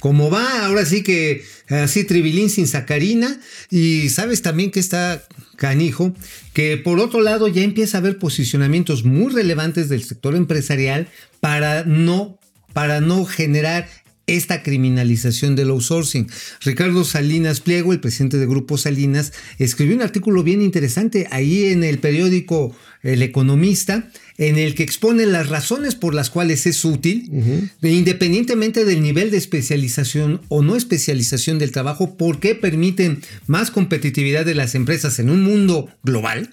[0.00, 3.38] Como va, ahora sí que así tribilín sin sacarina.
[3.70, 5.22] Y sabes también que está
[5.54, 6.12] canijo,
[6.52, 11.06] que por otro lado ya empieza a haber posicionamientos muy relevantes del sector empresarial
[11.38, 12.40] para no,
[12.72, 13.88] para no generar
[14.28, 16.28] esta criminalización del outsourcing.
[16.60, 21.82] Ricardo Salinas Pliego, el presidente de Grupo Salinas, escribió un artículo bien interesante ahí en
[21.82, 27.70] el periódico El Economista, en el que expone las razones por las cuales es útil,
[27.82, 34.54] independientemente del nivel de especialización o no especialización del trabajo, porque permiten más competitividad de
[34.54, 36.50] las empresas en un mundo global.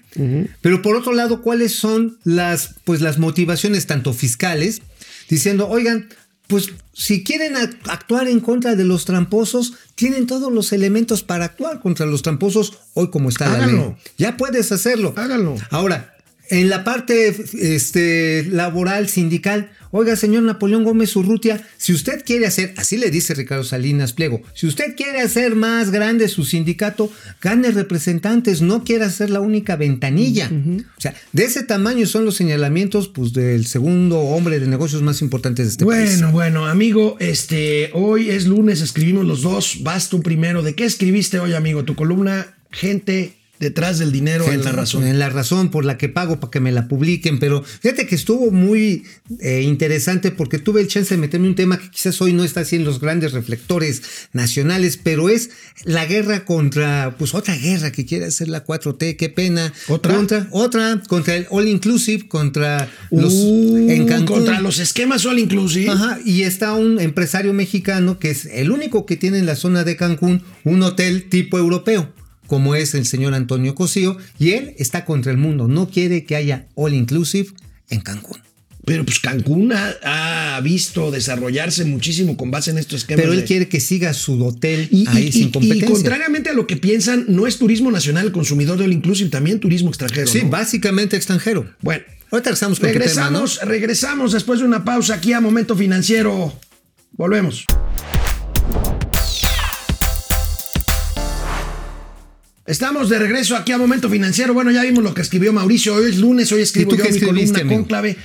[0.62, 4.82] Pero por otro lado, ¿cuáles son las, pues, las motivaciones tanto fiscales?
[5.28, 6.08] Diciendo, oigan,
[6.46, 11.80] pues si quieren actuar en contra de los tramposos, tienen todos los elementos para actuar
[11.80, 13.96] contra los tramposos hoy como está la ley.
[14.16, 15.12] Ya puedes hacerlo.
[15.16, 15.56] Háganlo.
[15.70, 16.15] Ahora,
[16.50, 22.74] en la parte este, laboral, sindical, oiga, señor Napoleón Gómez Urrutia, si usted quiere hacer,
[22.76, 27.70] así le dice Ricardo Salinas Pliego, si usted quiere hacer más grande su sindicato, gane
[27.70, 30.50] representantes, no quiere hacer la única ventanilla.
[30.96, 35.22] O sea, de ese tamaño son los señalamientos pues, del segundo hombre de negocios más
[35.22, 36.20] importantes de este bueno, país.
[36.20, 40.62] Bueno, bueno, amigo, este, hoy es lunes, escribimos los dos, vas tú primero.
[40.62, 41.84] ¿De qué escribiste hoy, amigo?
[41.84, 45.06] Tu columna, gente detrás del dinero en la razón.
[45.06, 48.14] En la razón por la que pago para que me la publiquen, pero fíjate que
[48.14, 49.04] estuvo muy
[49.40, 52.60] eh, interesante porque tuve el chance de meterme un tema que quizás hoy no está
[52.60, 55.50] así en los grandes reflectores nacionales, pero es
[55.84, 59.72] la guerra contra, pues otra guerra que quiere hacer la 4T, qué pena.
[59.88, 60.14] ¿Otra?
[60.14, 64.38] Contra, otra, contra el All Inclusive, contra los Uh, en Cancún.
[64.38, 65.90] Contra los esquemas all inclusive.
[65.90, 69.84] Ajá, y está un empresario mexicano que es el único que tiene en la zona
[69.84, 72.12] de Cancún un hotel tipo europeo
[72.46, 76.36] como es el señor Antonio Cosío, y él está contra el mundo, no quiere que
[76.36, 77.48] haya all inclusive
[77.90, 78.38] en Cancún.
[78.84, 83.20] Pero pues Cancún ha, ha visto desarrollarse muchísimo con base en estos esquemas.
[83.22, 85.88] Pero él de- quiere que siga su hotel y, ahí y- sin competencia.
[85.88, 89.28] y contrariamente a lo que piensan, no es turismo nacional el consumidor de all inclusive,
[89.28, 90.28] también turismo extranjero.
[90.28, 90.50] sí, ¿no?
[90.50, 91.68] básicamente extranjero.
[91.82, 93.40] Bueno, Ahorita regresamos con tu tema, ¿no?
[93.40, 96.52] regresamos, regresamos después de una pausa aquí a Momento Financiero.
[97.12, 97.64] Volvemos.
[102.66, 104.52] Estamos de regreso aquí a Momento Financiero.
[104.52, 105.94] Bueno, ya vimos lo que escribió Mauricio.
[105.94, 108.16] Hoy es lunes, hoy escribo ¿Y tú yo mi columna conclave.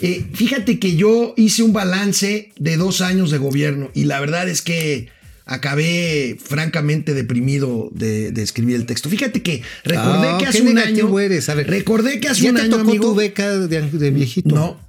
[0.00, 4.48] Eh, fíjate que yo hice un balance de dos años de gobierno y la verdad
[4.48, 5.08] es que
[5.44, 9.10] acabé francamente deprimido de, de escribir el texto.
[9.10, 11.18] Fíjate que recordé Ah, que hace un año.
[11.18, 11.50] eres.
[11.50, 13.08] A ver, recordé que hace ¿Ya un te año, tocó amigo.
[13.10, 14.54] tu beca de, de viejito?
[14.54, 14.80] No,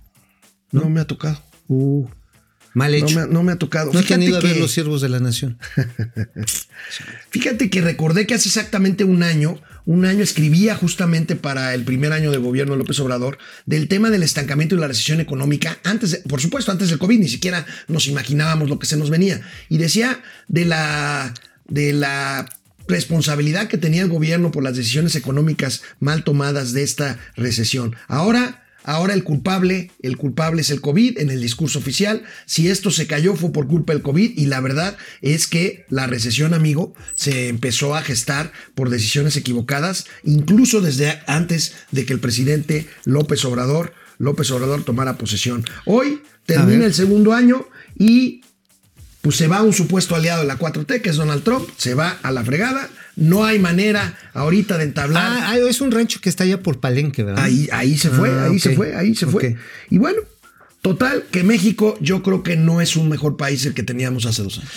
[0.72, 1.44] no, me ha tocado.
[1.68, 2.06] Uh,
[2.74, 3.16] mal No hecho.
[3.16, 3.92] me, ha- no me ha tocado.
[3.92, 5.58] No han Fíjate ido a ver que- los siervos de la nación.
[7.30, 12.12] Fíjate que recordé que hace exactamente un año, un año escribía justamente para el primer
[12.14, 16.12] año de gobierno de López Obrador del tema del estancamiento y la recesión económica, antes,
[16.12, 19.42] de- por supuesto, antes del COVID, ni siquiera nos imaginábamos lo que se nos venía.
[19.70, 21.34] Y decía de la,
[21.68, 22.50] de la
[22.88, 27.96] responsabilidad que tenía el gobierno por las decisiones económicas mal tomadas de esta recesión.
[28.08, 32.24] Ahora Ahora el culpable, el culpable es el COVID en el discurso oficial.
[32.46, 36.08] Si esto se cayó fue por culpa del COVID y la verdad es que la
[36.08, 42.20] recesión, amigo, se empezó a gestar por decisiones equivocadas, incluso desde antes de que el
[42.20, 45.66] presidente López Obrador, López Obrador tomara posesión.
[45.86, 47.68] Hoy termina el segundo año
[47.98, 48.42] y
[49.22, 52.18] pues se va un supuesto aliado de la 4T, que es Donald Trump, se va
[52.24, 52.90] a la fregada.
[53.16, 55.24] No hay manera ahorita de entablar.
[55.26, 57.44] Ah, ah, es un rancho que está allá por Palenque, ¿verdad?
[57.44, 58.62] Ahí, ahí se fue, Ah, ahí ok.
[58.62, 59.56] se fue, ahí se fue.
[59.90, 60.22] Y bueno,
[60.82, 64.44] total, que México yo creo que no es un mejor país el que teníamos hace
[64.44, 64.72] dos años.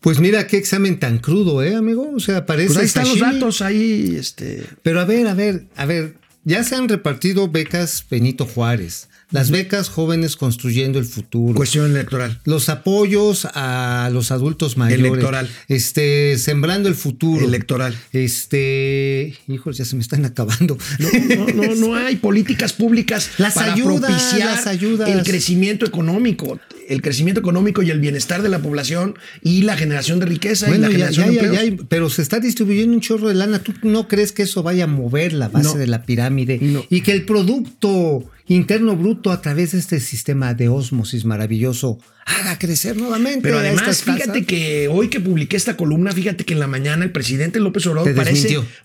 [0.00, 2.10] Pues mira qué examen tan crudo, ¿eh, amigo?
[2.14, 4.64] O sea, parece Pues ahí están los datos, ahí, este.
[4.82, 6.14] Pero a ver, a ver, a ver,
[6.44, 11.54] ya se han repartido becas Benito Juárez, las becas jóvenes construyendo el futuro.
[11.54, 12.40] Cuestión electoral.
[12.44, 15.04] los apoyos a los adultos mayores.
[15.06, 15.48] Electoral.
[15.68, 17.44] Este, sembrando el futuro.
[17.44, 17.96] Electoral.
[18.12, 20.76] Este, hijos, ya se me están acabando.
[20.98, 21.08] No,
[21.46, 25.08] no, no, no hay políticas públicas Las para ayudas, propiciar las ayudas.
[25.08, 30.18] el crecimiento económico, el crecimiento económico y el bienestar de la población y la generación
[30.20, 33.00] de riqueza y la Bueno, ya, generación ya, de ya, pero se está distribuyendo un
[33.00, 33.60] chorro de lana.
[33.60, 35.74] ¿Tú no crees que eso vaya a mover la base No.
[35.74, 36.58] de la pirámide?
[36.60, 36.84] No.
[36.90, 42.58] Y que el producto interno bruto a través de este sistema de ósmosis maravilloso haga
[42.58, 43.42] crecer nuevamente.
[43.42, 47.12] Pero además, fíjate que hoy que publiqué esta columna, fíjate que en la mañana el
[47.12, 48.12] presidente López Obrador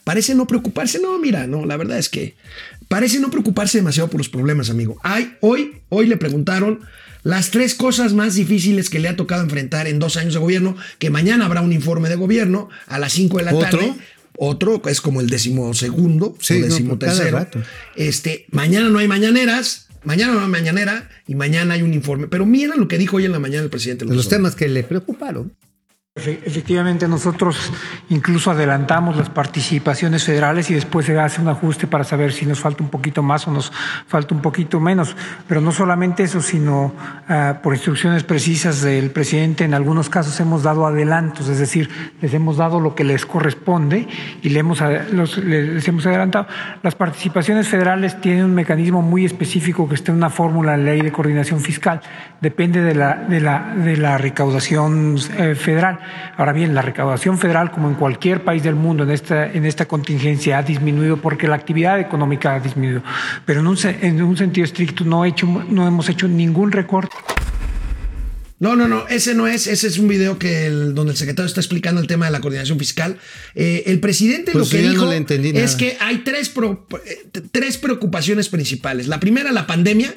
[0.03, 0.99] parece, no preocuparse.
[0.99, 2.35] No, mira, no, la verdad es que
[2.87, 4.97] parece no preocuparse demasiado por los problemas, amigo.
[5.03, 6.81] Hay, hoy, hoy le preguntaron
[7.23, 10.77] las tres cosas más difíciles que le ha tocado enfrentar en dos años de gobierno,
[10.99, 13.79] que mañana habrá un informe de gobierno a las 5 de la ¿Otro?
[13.79, 13.93] tarde.
[14.37, 17.47] Otro, es como el decimosegundo Sí, o no, decimotercero.
[17.95, 22.27] Este, mañana no hay mañaneras, mañana no hay mañanera y mañana hay un informe.
[22.27, 24.37] Pero mira lo que dijo hoy en la mañana el presidente de los Obrador.
[24.39, 25.53] temas que le preocuparon.
[26.17, 27.73] Efe- Efectivamente, nosotros
[28.07, 32.57] incluso adelantamos las participaciones federales y después se hace un ajuste para saber si nos
[32.61, 33.69] falta un poquito más o nos
[34.07, 35.13] falta un poquito menos.
[35.45, 36.93] Pero no solamente eso, sino
[37.27, 41.89] ah, por instrucciones precisas del presidente, en algunos casos hemos dado adelantos, es decir,
[42.21, 44.07] les hemos dado lo que les corresponde
[44.41, 46.47] y le hemos, les hemos adelantado.
[46.81, 51.01] Las participaciones federales tienen un mecanismo muy específico que está en una fórmula en ley
[51.01, 51.99] de coordinación fiscal.
[52.39, 55.99] Depende de la, de la, de la recaudación eh, federal.
[56.37, 59.85] Ahora bien, la recaudación federal, como en cualquier país del mundo en esta, en esta
[59.87, 63.03] contingencia, ha disminuido porque la actividad económica ha disminuido.
[63.45, 67.15] Pero en un, en un sentido estricto no, he hecho, no hemos hecho ningún recorte.
[68.57, 71.45] No, no, no, ese no es, ese es un video que el- donde el secretario
[71.47, 73.17] está explicando el tema de la coordinación fiscal.
[73.53, 75.05] Eh, el presidente Pues lo que no dijo
[75.65, 79.07] es que hay tres, pro- eh, tres preocupaciones principales.
[79.07, 80.15] La primera, la pandemia,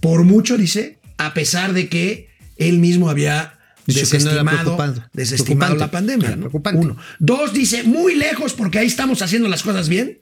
[0.00, 5.02] por mucho, dice, a pesar de que él mismo había Desestimado, preocupante.
[5.12, 6.30] desestimado la pandemia.
[6.30, 6.36] ¿no?
[6.36, 6.80] preocupante.
[6.80, 6.96] Uno.
[7.18, 10.20] Dos, dice, muy lejos porque ahí estamos haciendo las cosas bien.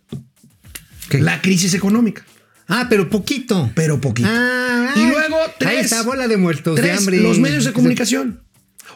[1.09, 1.21] ¿Qué?
[1.21, 2.25] La crisis económica.
[2.69, 3.71] Ah, pero poquito.
[3.75, 4.29] Pero poquito.
[4.31, 5.71] Ah, y luego tres.
[5.71, 7.21] Ahí está bola de muertos de tres, hambre.
[7.21, 8.43] Los medios de comunicación.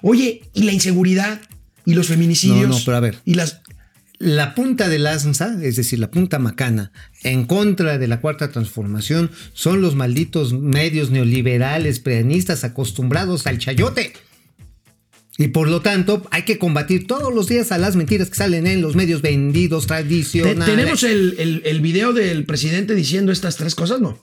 [0.01, 1.41] Oye, y la inseguridad
[1.85, 2.69] y los feminicidios.
[2.69, 3.19] No, no, pero a ver.
[3.25, 3.61] Y las.
[4.21, 6.93] La punta de lanza, es decir, la punta macana,
[7.25, 14.15] en contra de la cuarta transformación, son los malditos medios neoliberales, preanistas acostumbrados al chayote.
[15.37, 18.67] Y por lo tanto, hay que combatir todos los días a las mentiras que salen
[18.69, 20.65] en los medios vendidos tradicionales.
[20.65, 24.01] ¿Tenemos el, el- el video del presidente diciendo estas tres cosas?
[24.01, 24.17] No.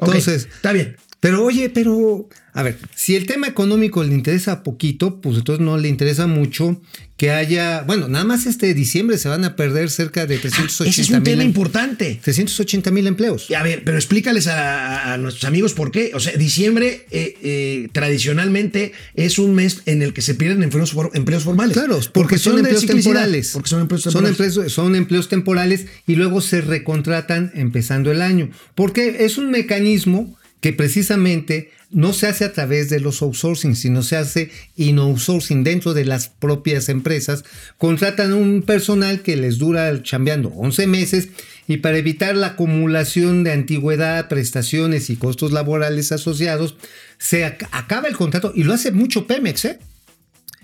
[0.00, 0.96] Entonces- Está bien.
[1.20, 5.76] Pero oye, pero a ver, si el tema económico le interesa poquito, pues entonces no
[5.76, 6.80] le interesa mucho
[7.16, 10.88] que haya, bueno, nada más este diciembre se van a perder cerca de 380 Ah,
[10.88, 12.20] Ese es un tema mil importante.
[12.22, 13.50] 380 mil empleos.
[13.50, 16.12] Y A ver, pero explícales a, a nuestros amigos por qué.
[16.14, 20.92] O sea, diciembre eh, eh, tradicionalmente es un mes en el que se pierden empleos,
[20.92, 21.76] for- empleos formales.
[21.76, 23.50] Claro, Por porque son empleos temporales.
[23.52, 24.40] Porque son empleos Son temporales.
[24.56, 28.50] empleos, son empleos temporales y luego se recontratan empezando el año.
[28.76, 34.02] Porque es un mecanismo que precisamente no se hace a través de los outsourcing, sino
[34.02, 37.44] se hace in-outsourcing dentro de las propias empresas.
[37.78, 41.28] Contratan un personal que les dura chambeando 11 meses
[41.66, 46.76] y para evitar la acumulación de antigüedad, prestaciones y costos laborales asociados,
[47.18, 49.78] se ac- acaba el contrato y lo hace mucho Pemex, ¿eh?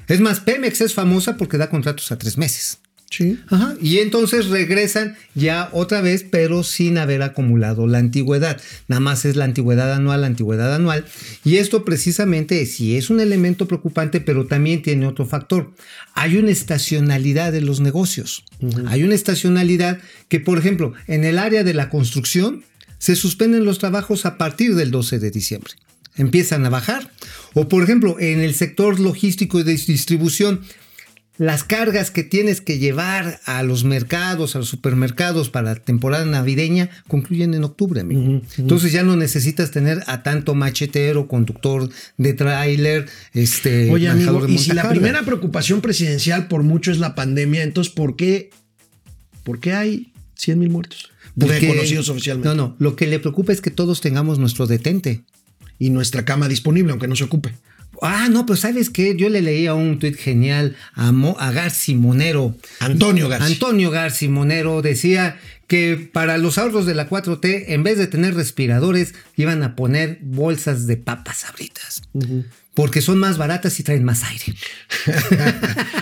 [0.09, 2.78] Es más, Pemex es famosa porque da contratos a tres meses.
[3.16, 3.38] Sí.
[3.48, 8.61] Ajá, y entonces regresan ya otra vez, pero sin haber acumulado la antigüedad.
[8.88, 11.05] Nada más es la antigüedad anual, la antigüedad anual.
[11.44, 15.72] Y esto precisamente sí es un elemento preocupante, pero también tiene otro factor.
[16.14, 18.44] Hay una estacionalidad de los negocios.
[18.87, 22.64] Hay una estacionalidad que, por ejemplo, en el área de la construcción,
[22.98, 25.74] se suspenden los trabajos a partir del 12 de diciembre.
[26.16, 27.11] Empiezan a bajar.
[27.53, 30.61] O, por ejemplo, en el sector logístico y de distribución,
[31.37, 36.25] las cargas que tienes que llevar a los mercados, a los supermercados para la temporada
[36.25, 38.40] navideña concluyen en octubre, amigo.
[38.57, 43.90] Entonces ya no necesitas tener a tanto machetero, conductor de tráiler, este.
[43.90, 47.92] Oye, amigo, de y si la primera preocupación presidencial por mucho es la pandemia, entonces
[47.92, 48.51] ¿por qué,
[49.42, 51.11] por qué hay 100 mil muertos?
[51.37, 52.49] Porque- reconocidos oficialmente.
[52.49, 52.77] No, no.
[52.79, 55.23] Lo que le preocupa es que todos tengamos nuestro detente.
[55.77, 57.53] Y nuestra cama disponible, aunque no se ocupe.
[58.04, 59.16] Ah, no, pero ¿sabes qué?
[59.16, 62.54] Yo le leía un tuit genial a, Mo- a Garci Monero.
[62.80, 63.52] Antonio Garci.
[63.54, 68.34] Antonio Garci Monero decía que para los ahorros de la 4T, en vez de tener
[68.34, 72.02] respiradores, iban a poner bolsas de papas sabritas.
[72.74, 74.54] Porque son más baratas y traen más aire.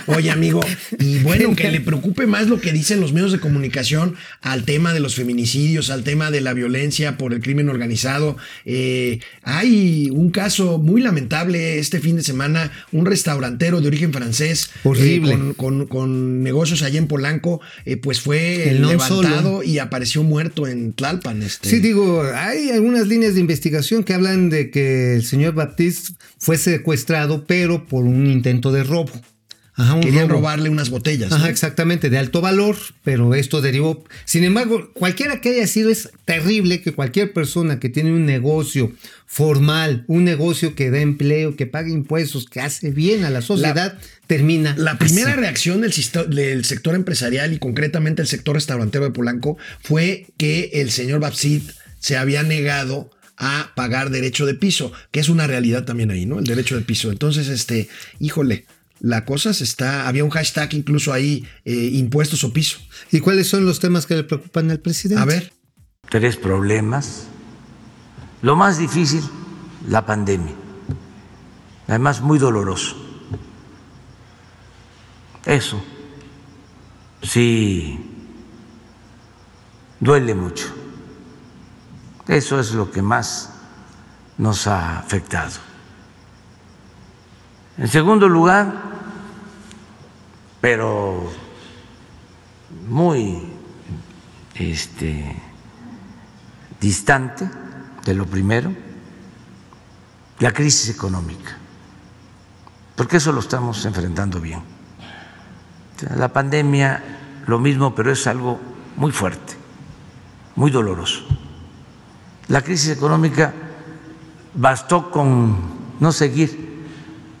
[0.07, 0.59] Oye, amigo,
[0.99, 4.93] y bueno, que le preocupe más lo que dicen los medios de comunicación al tema
[4.93, 8.37] de los feminicidios, al tema de la violencia por el crimen organizado.
[8.65, 14.69] Eh, hay un caso muy lamentable este fin de semana, un restaurantero de origen francés,
[14.83, 15.33] Horrible.
[15.33, 20.23] eh, con, con- con negocios allá en Polanco, eh, pues fue El levantado y apareció
[20.23, 21.41] muerto en Tlalpan.
[21.43, 21.69] Este.
[21.69, 26.57] Sí, digo, hay algunas líneas de investigación que hablan de que el señor Baptiste fue
[26.63, 29.11] secuestrado, pero por un intento de robo.
[29.75, 30.39] Ajá, Querían robo.
[30.41, 31.31] robarle unas botellas.
[31.31, 31.37] ¿no?
[31.37, 34.03] Ajá, exactamente, de alto valor, pero esto derivó.
[34.25, 38.91] Sin embargo, cualquiera que haya sido, es terrible que cualquier persona que tiene un negocio
[39.25, 43.97] formal, un negocio que da empleo, que paga impuestos, que hace bien a la sociedad,
[44.27, 44.75] termina.
[44.77, 45.39] La primera así.
[45.39, 45.91] reacción del,
[46.29, 51.63] del sector empresarial y concretamente el sector restaurantero de Polanco fue que el señor Babsid
[51.97, 53.09] se había negado
[53.43, 56.39] a pagar derecho de piso, que es una realidad también ahí, ¿no?
[56.39, 57.11] El derecho de piso.
[57.11, 58.65] Entonces, este, híjole,
[58.99, 62.79] la cosa se está, había un hashtag incluso ahí, eh, impuestos o piso.
[63.11, 65.21] ¿Y cuáles son los temas que le preocupan al presidente?
[65.21, 65.51] A ver,
[66.09, 67.27] tres problemas.
[68.41, 69.21] Lo más difícil,
[69.89, 70.53] la pandemia.
[71.87, 72.95] Además, muy doloroso.
[75.45, 75.83] Eso
[77.21, 77.99] sí
[79.99, 80.82] duele mucho.
[82.27, 83.51] Eso es lo que más
[84.37, 85.51] nos ha afectado.
[87.77, 88.71] En segundo lugar,
[90.61, 91.31] pero
[92.87, 93.43] muy
[94.55, 95.35] este,
[96.79, 97.49] distante
[98.05, 98.73] de lo primero,
[100.39, 101.57] la crisis económica,
[102.95, 104.61] porque eso lo estamos enfrentando bien.
[106.15, 107.01] La pandemia,
[107.47, 108.59] lo mismo, pero es algo
[108.97, 109.55] muy fuerte,
[110.55, 111.25] muy doloroso.
[112.53, 113.51] La crisis económica
[114.53, 115.57] bastó con
[115.99, 116.85] no seguir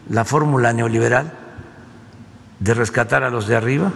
[0.09, 1.31] la fórmula neoliberal
[2.57, 3.91] de rescatar a los de arriba,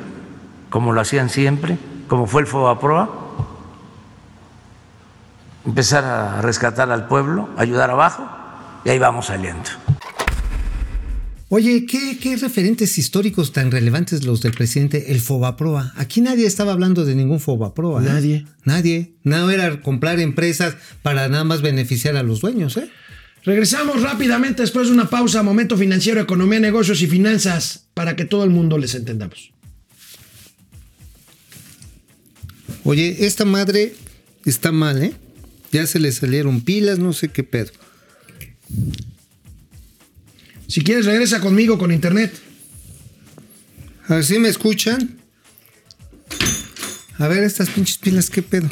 [0.69, 3.09] como lo hacían siempre, como fue el Fobaproa,
[5.65, 8.23] empezar a rescatar al pueblo, ayudar abajo,
[8.85, 9.71] y ahí vamos saliendo.
[11.49, 15.93] Oye, ¿qué, qué referentes históricos tan relevantes los del presidente, el Fobaproa?
[15.95, 18.01] Aquí nadie estaba hablando de ningún Fobaproa.
[18.01, 18.05] ¿eh?
[18.05, 18.45] Nadie.
[18.65, 19.13] Nadie.
[19.23, 22.89] No era comprar empresas para nada más beneficiar a los dueños, ¿eh?
[23.43, 28.43] Regresamos rápidamente después de una pausa, momento financiero, economía, negocios y finanzas, para que todo
[28.43, 29.53] el mundo les entendamos.
[32.83, 33.95] Oye, esta madre
[34.43, 35.13] está mal, ¿eh?
[35.71, 37.71] Ya se le salieron pilas, no sé qué pedo.
[40.67, 42.33] Si quieres, regresa conmigo con internet.
[44.07, 45.17] ¿Así me escuchan?
[47.19, 48.69] A ver, estas pinches pilas, ¿qué pedo?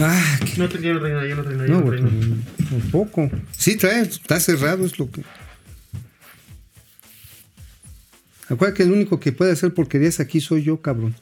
[0.00, 1.54] Ah, qué- No, no trae nada, ya no nada.
[1.54, 2.00] No, ya no güey,
[2.70, 3.30] tampoco.
[3.56, 5.22] Sí, trae, está cerrado, es lo que.
[8.48, 11.16] Acuérdate que el único que puede hacer porquerías aquí soy yo, cabrón.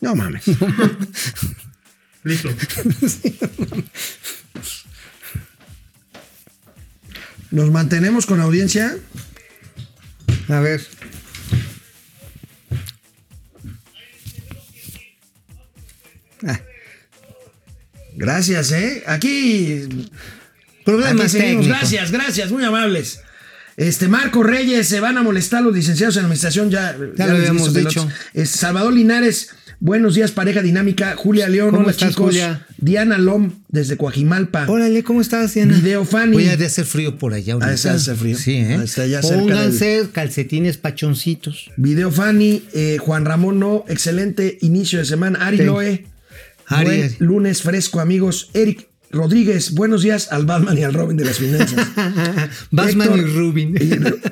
[0.00, 0.44] No mames.
[2.24, 2.48] Listo.
[7.54, 8.96] Nos mantenemos con audiencia.
[10.48, 10.84] A ver.
[16.44, 16.60] Ah,
[18.16, 19.04] Gracias, ¿eh?
[19.06, 19.86] Aquí.
[20.84, 21.68] problemas técnicos.
[21.68, 23.20] Gracias, gracias, muy amables.
[23.76, 27.72] Este Marco Reyes, se van a molestar los licenciados en administración, ya, Ya lo habíamos
[27.72, 28.08] dicho.
[28.32, 29.50] Este, Salvador Linares,
[29.80, 31.14] buenos días, pareja dinámica.
[31.16, 32.26] Julia León, ¿Cómo hola estás, chicos.
[32.26, 32.66] Julia?
[32.78, 34.66] Diana Lom, desde Coajimalpa.
[34.68, 35.76] Órale, ¿cómo estás, Diana?
[35.76, 36.48] Video Fanny.
[36.48, 37.72] Ha de hacer frío por allá ahorita.
[37.72, 38.36] Ah, se hace frío.
[38.36, 38.78] Sí, ¿eh?
[39.08, 41.70] Ya cerca Pónganse calcetines pachoncitos.
[41.76, 45.46] Video Fanny, eh, Juan Ramón No, excelente inicio de semana.
[45.46, 45.64] Ari Sí.
[45.64, 46.06] Loe,
[46.66, 47.16] Ari.
[47.18, 48.50] lunes fresco, amigos.
[48.54, 51.86] Eric Rodríguez, buenos días al Batman y al Robin de las finanzas.
[52.70, 53.74] Batman Héctor- y Rubin.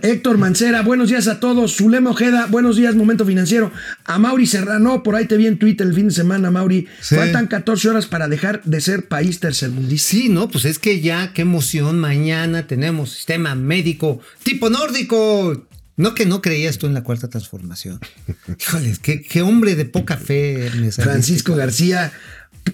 [0.03, 1.76] Héctor Mancera, buenos días a todos.
[1.76, 3.70] Zulema Ojeda, buenos días, momento financiero.
[4.05, 6.89] A Mauri Serrano, por ahí te vi en Twitter el fin de semana, Mauri.
[7.01, 7.14] Sí.
[7.14, 10.09] Faltan 14 horas para dejar de ser país tercermundista.
[10.11, 12.01] Sí, no, pues es que ya, qué emoción.
[12.01, 15.66] Mañana tenemos sistema médico tipo nórdico.
[15.95, 18.01] No que no creías tú en la cuarta transformación.
[18.61, 20.70] Híjoles, qué, qué hombre de poca fe.
[20.91, 22.12] Francisco García,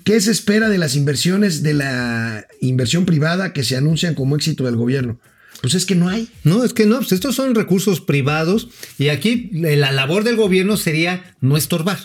[0.04, 4.64] ¿qué se espera de las inversiones de la inversión privada que se anuncian como éxito
[4.64, 5.18] del gobierno?
[5.60, 6.28] Pues es que no hay.
[6.44, 8.68] No, es que no, pues estos son recursos privados
[8.98, 11.98] y aquí eh, la labor del gobierno sería no estorbar,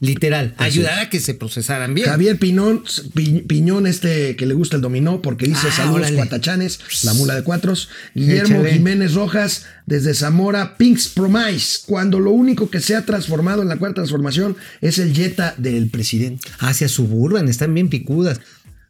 [0.00, 2.06] literal, ayudar a que se procesaran bien.
[2.08, 2.84] Javier Pinón,
[3.14, 7.34] Pi- Piñón, este que le gusta el dominó, porque dice Ah, saludos cuatachanes, la mula
[7.34, 7.88] de cuatros.
[8.14, 8.72] Guillermo Échale.
[8.74, 13.76] Jiménez Rojas, desde Zamora, Pinks Promise, cuando lo único que se ha transformado en la
[13.76, 16.48] cuarta transformación es el Jetta del presidente.
[16.60, 18.40] Hacia Suburban, están bien picudas.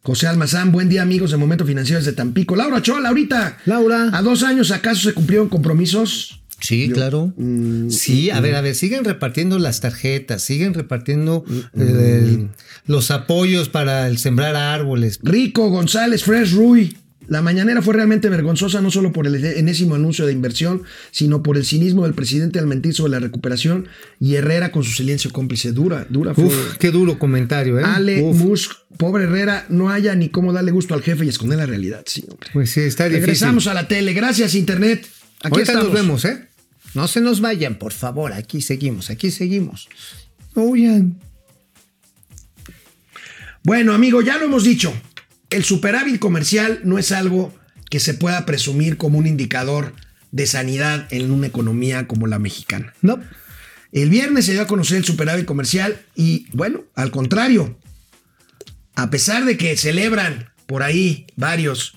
[0.01, 2.55] José Almazán, buen día amigos de Momento Financiero desde Tampico.
[2.55, 3.57] Laura Chola, ahorita.
[3.65, 4.09] Laura.
[4.13, 6.38] ¿A dos años acaso se cumplieron compromisos?
[6.61, 7.33] Sí, claro.
[7.37, 12.49] mm, sí, a ver, a ver, siguen repartiendo las tarjetas, siguen repartiendo eh, el-
[12.85, 15.19] los apoyos para el sembrar árboles.
[15.23, 16.95] Rico González Fresh Rui.
[17.27, 20.81] La mañanera fue realmente vergonzosa no solo por el enésimo anuncio de inversión,
[21.11, 23.87] sino por el cinismo del presidente al mentir sobre la recuperación
[24.19, 25.71] y Herrera con su silencio cómplice.
[25.71, 26.45] Dura, dura fue.
[26.45, 27.83] Uf, qué duro comentario, ¿eh?
[27.85, 31.59] Ale Uf, Musk, pobre Herrera, no haya ni cómo darle gusto al jefe y esconder
[31.59, 32.01] la realidad.
[32.07, 32.49] Sí, hombre.
[32.51, 33.21] Pues sí, está difícil.
[33.27, 34.13] Regresamos a la tele.
[34.13, 35.05] Gracias, Internet.
[35.41, 35.83] Aquí Ahorita estamos.
[35.85, 36.47] nos vemos, ¿eh?
[36.93, 38.33] No se nos vayan, por favor.
[38.33, 39.89] Aquí seguimos, aquí seguimos.
[40.55, 41.19] Oigan.
[43.63, 44.93] Bueno, amigo, ya lo hemos dicho.
[45.49, 47.53] El superávit comercial no es algo
[47.89, 49.93] que se pueda presumir como un indicador
[50.31, 52.93] de sanidad en una economía como la mexicana.
[53.01, 53.19] No.
[53.91, 57.79] El viernes se dio a conocer el superávit comercial y, bueno, al contrario,
[58.95, 61.95] a pesar de que celebran por ahí varios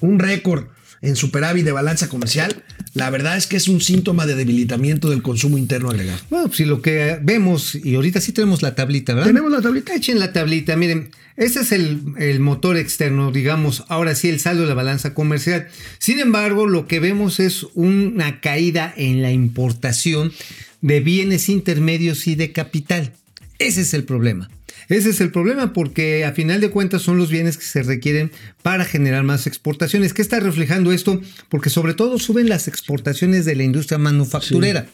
[0.00, 0.68] un récord
[1.02, 2.64] en superávit de balanza comercial,
[2.96, 6.18] la verdad es que es un síntoma de debilitamiento del consumo interno agregado.
[6.30, 9.28] Bueno, pues si lo que vemos, y ahorita sí tenemos la tablita, ¿verdad?
[9.28, 9.94] Tenemos la tablita.
[9.94, 14.62] Echen la tablita, miren, ese es el, el motor externo, digamos, ahora sí el saldo
[14.62, 15.68] de la balanza comercial.
[15.98, 20.32] Sin embargo, lo que vemos es una caída en la importación
[20.80, 23.12] de bienes intermedios y de capital.
[23.58, 24.50] Ese es el problema.
[24.88, 28.30] Ese es el problema porque a final de cuentas son los bienes que se requieren
[28.62, 30.12] para generar más exportaciones.
[30.12, 31.20] ¿Qué está reflejando esto?
[31.48, 34.86] Porque sobre todo suben las exportaciones de la industria manufacturera.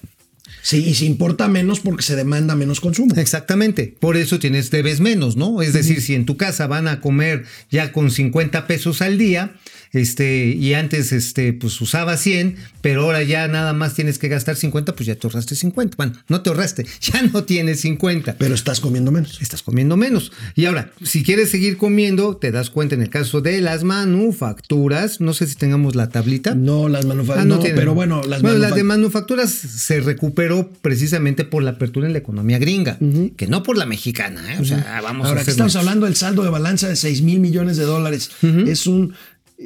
[0.63, 3.15] Sí, y se importa menos porque se demanda menos consumo.
[3.17, 3.95] Exactamente.
[3.99, 5.61] Por eso tienes debes menos, ¿no?
[5.61, 9.55] Es decir, si en tu casa van a comer ya con 50 pesos al día,
[9.93, 14.57] este, y antes, este, pues usaba 100, pero ahora ya nada más tienes que gastar
[14.57, 15.97] 50, pues ya te ahorraste 50.
[15.97, 18.37] Bueno, no te ahorraste, ya no tienes 50.
[18.39, 19.41] Pero estás comiendo menos.
[19.43, 20.33] Estás comiendo menos.
[20.55, 25.21] Y ahora, si quieres seguir comiendo, te das cuenta en el caso de las manufacturas,
[25.21, 26.55] no sé si tengamos la tablita.
[26.55, 27.45] No, las manufacturas.
[27.45, 32.07] Ah, no pero bueno, las Bueno, las de manufacturas se recuperó precisamente por la apertura
[32.07, 32.99] en la economía gringa,
[33.37, 34.55] que no por la mexicana.
[34.55, 34.59] ¿eh?
[34.61, 37.77] O sea, vamos Ahora, a estamos hablando del saldo de balanza de 6 mil millones
[37.77, 38.31] de dólares.
[38.67, 39.15] Es un.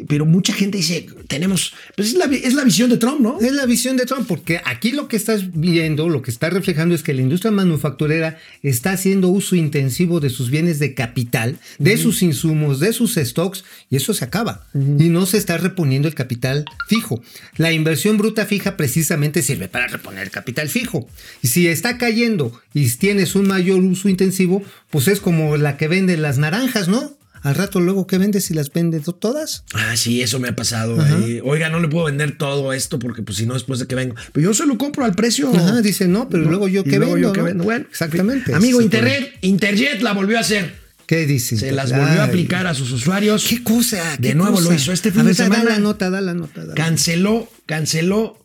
[0.09, 1.73] Pero mucha gente dice, tenemos.
[1.97, 3.39] Pues es la, es la visión de Trump, ¿no?
[3.41, 6.95] Es la visión de Trump, porque aquí lo que estás viendo, lo que está reflejando
[6.95, 11.97] es que la industria manufacturera está haciendo uso intensivo de sus bienes de capital, de
[11.97, 14.67] sus insumos, de sus stocks, y eso se acaba.
[14.75, 17.23] Y no se está reponiendo el capital fijo.
[17.57, 21.09] La inversión bruta fija precisamente sirve para reponer el capital fijo.
[21.43, 25.89] Y si está cayendo y tienes un mayor uso intensivo, pues es como la que
[25.89, 27.16] vende las naranjas, ¿no?
[27.47, 29.63] Al rato luego que vendes y las vende to- todas.
[29.73, 30.97] Ah, sí, eso me ha pasado.
[31.45, 34.15] Oiga, no le puedo vender todo esto porque, pues, si no, después de que vengo.
[34.33, 35.51] Pero yo se lo compro al precio.
[35.55, 37.19] Ajá, dice, no, pero luego yo luego vendo.
[37.29, 37.45] yo que ¿no?
[37.47, 37.65] vendo.
[37.65, 38.53] Bueno, exactamente.
[38.55, 40.75] Amigo, Internet, Interjet la volvió a hacer.
[41.07, 41.57] ¿Qué dice?
[41.57, 43.47] Se las volvió a aplicar a sus usuarios.
[43.49, 44.17] ¿Qué cosa?
[44.19, 44.69] De ¿Qué nuevo cosa?
[44.71, 45.65] lo hizo este fin A de ver, da- semana.
[45.65, 46.63] Da la nota, da la nota.
[46.63, 48.43] da la- canceló, canceló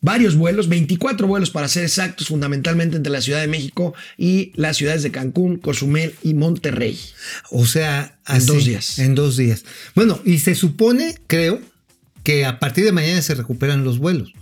[0.00, 4.76] varios vuelos, 24 vuelos para ser exactos, fundamentalmente entre la Ciudad de México y las
[4.76, 6.98] ciudades de Cancún, Cozumel y Monterrey.
[7.50, 8.98] O sea, En dos días.
[8.98, 9.64] En dos días.
[9.94, 11.60] Bueno, y se supone, creo,
[12.22, 14.32] que a partir de mañana se recuperan los vuelos.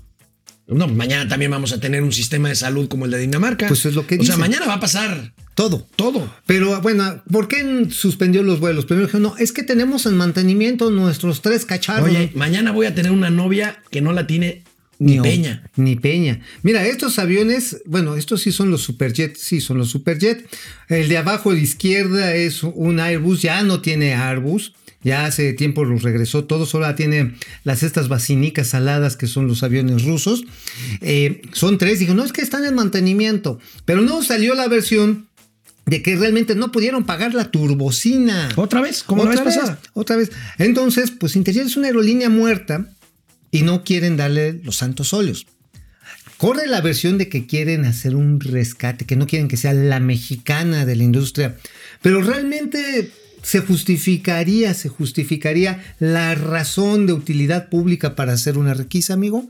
[0.66, 3.68] No, mañana también vamos a tener un sistema de salud como el de Dinamarca.
[3.68, 5.86] Pues es lo que O sea, mañana va a pasar Todo.
[5.96, 6.34] todo.
[6.46, 8.86] Pero bueno, ¿por qué suspendió los vuelos?
[8.86, 12.08] Primero dijeron, no, es que tenemos en mantenimiento nuestros tres cacharros.
[12.08, 14.62] Oye, mañana voy a tener una novia que no la tiene
[15.04, 15.62] ni Peña.
[15.76, 16.40] Ni Peña.
[16.62, 20.46] Mira, estos aviones, bueno, estos sí son los Superjet, sí son los Superjet.
[20.88, 24.72] El de abajo a la izquierda es un Airbus, ya no tiene Airbus.
[25.02, 29.62] Ya hace tiempo los regresó todos, ahora tiene las estas basinicas saladas que son los
[29.62, 30.44] aviones rusos.
[31.02, 33.58] Eh, son tres, dijo, no, es que están en mantenimiento.
[33.84, 35.28] Pero no salió la versión
[35.86, 38.48] de que realmente no pudieron pagar la turbocina.
[38.56, 39.02] ¿Otra vez?
[39.02, 39.78] Como la vez vez, pasada.
[39.92, 40.32] Otra vez.
[40.58, 42.86] Entonces, pues Interjet es una aerolínea muerta
[43.54, 45.46] y no quieren darle los santos óleos.
[46.38, 50.00] Corre la versión de que quieren hacer un rescate, que no quieren que sea la
[50.00, 51.56] mexicana de la industria,
[52.02, 59.14] pero realmente se justificaría, se justificaría la razón de utilidad pública para hacer una requisa,
[59.14, 59.46] amigo.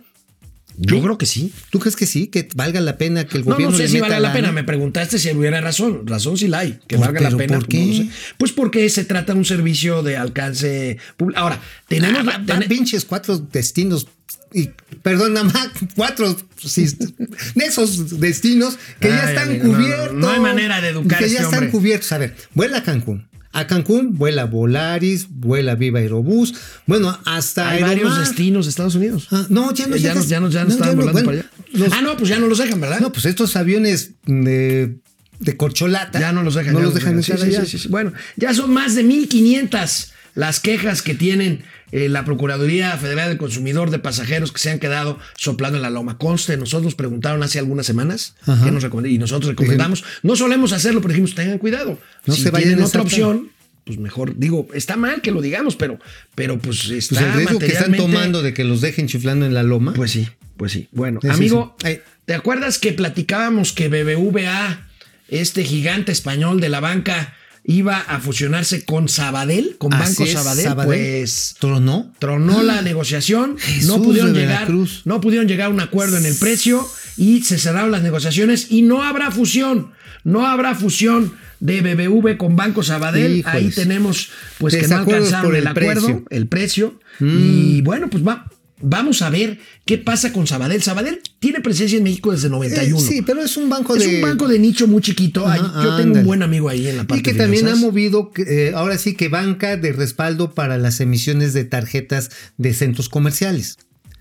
[0.77, 1.53] Yo creo que sí.
[1.71, 2.27] ¿Tú crees que sí?
[2.27, 4.51] Que valga la pena que el No, gobierno no sé le si vale la pena.
[4.53, 6.07] Me preguntaste si hubiera razón.
[6.07, 6.79] Razón sí la hay.
[6.89, 7.59] Que ¿Por- valga la pena.
[7.59, 7.97] por pues no qué?
[7.99, 8.09] sé.
[8.39, 11.41] Pues porque se trata de un servicio de alcance público.
[11.41, 12.21] Ahora, tenemos.
[12.27, 14.07] Ah, la- tene- pinches cuatro destinos.
[14.53, 14.71] Y,
[15.03, 20.15] perdón, nada más cuatro de esos destinos que ya están amigo, no, no, cubiertos.
[20.15, 21.71] no hay manera de educar Que ya este están hombre.
[21.71, 22.13] cubiertos.
[22.13, 23.27] A ver, vuela a Cancún.
[23.55, 26.55] A Cancún vuela Volaris, vuela Viva Aerobús.
[26.87, 27.97] Bueno, hasta hay Aeromar.
[27.97, 29.29] varios destinos de Estados Unidos.
[29.31, 31.51] Ah, no, ya no Eh, ya, ya, ya no, no, volando bueno, para allá.
[31.73, 33.01] los- ah, no, pues ya no los dejan, ¿verdad?
[33.01, 34.97] No, pues estos aviones de,
[35.39, 36.19] de corcholata.
[36.21, 36.75] Ya no los dejan.
[36.75, 37.65] No los dejan Sí, entrar sí, allá.
[37.65, 37.89] sí, sí, sí.
[37.89, 43.39] Bueno, ya son más de 1.500 las quejas que tienen eh, la Procuraduría Federal del
[43.39, 46.19] Consumidor de pasajeros que se han quedado soplando en la loma.
[46.19, 50.05] Conste, nosotros nos preguntaron hace algunas semanas nos y nosotros recomendamos.
[50.23, 51.99] No solemos hacerlo, pero dijimos, tengan cuidado.
[52.27, 53.51] No si se vayan otra opción,
[53.85, 55.99] pues mejor, digo, está mal que lo digamos, pero,
[56.35, 59.55] pero pues está Pues el riesgo que están tomando de que los dejen chiflando en
[59.55, 59.93] la loma.
[59.93, 60.89] Pues sí, pues sí.
[60.91, 61.77] Bueno, amigo.
[62.25, 64.89] ¿te acuerdas que platicábamos que BBVA,
[65.29, 67.35] este gigante español de la banca,
[67.65, 70.75] iba a fusionarse con Sabadell, con Así Banco es, Sabadell?
[70.85, 72.13] Pues ¿Tronó?
[72.19, 74.69] tronó la negociación, Jesús no pudieron llegar,
[75.05, 76.87] no pudieron llegar a un acuerdo en el precio
[77.17, 79.93] y se cerraron las negociaciones y no habrá fusión,
[80.25, 83.37] no habrá fusión de BBV con Banco Sabadell.
[83.39, 83.55] Híjoles.
[83.55, 86.25] Ahí tenemos pues que no alcanzaron por el, el acuerdo, precio.
[86.31, 87.39] el precio Mm.
[87.79, 88.45] y bueno, pues va
[88.87, 90.83] Vamos a ver qué pasa con Sabadell.
[90.83, 92.99] Sabadell tiene presencia en México desde 91.
[92.99, 94.17] Eh, sí, pero es un banco es de.
[94.17, 95.47] un banco de nicho muy chiquito.
[95.47, 96.21] Yo tengo ándale.
[96.21, 98.99] un buen amigo ahí en la parte Y que de también ha movido, eh, ahora
[98.99, 103.79] sí que banca de respaldo para las emisiones de tarjetas de centros comerciales.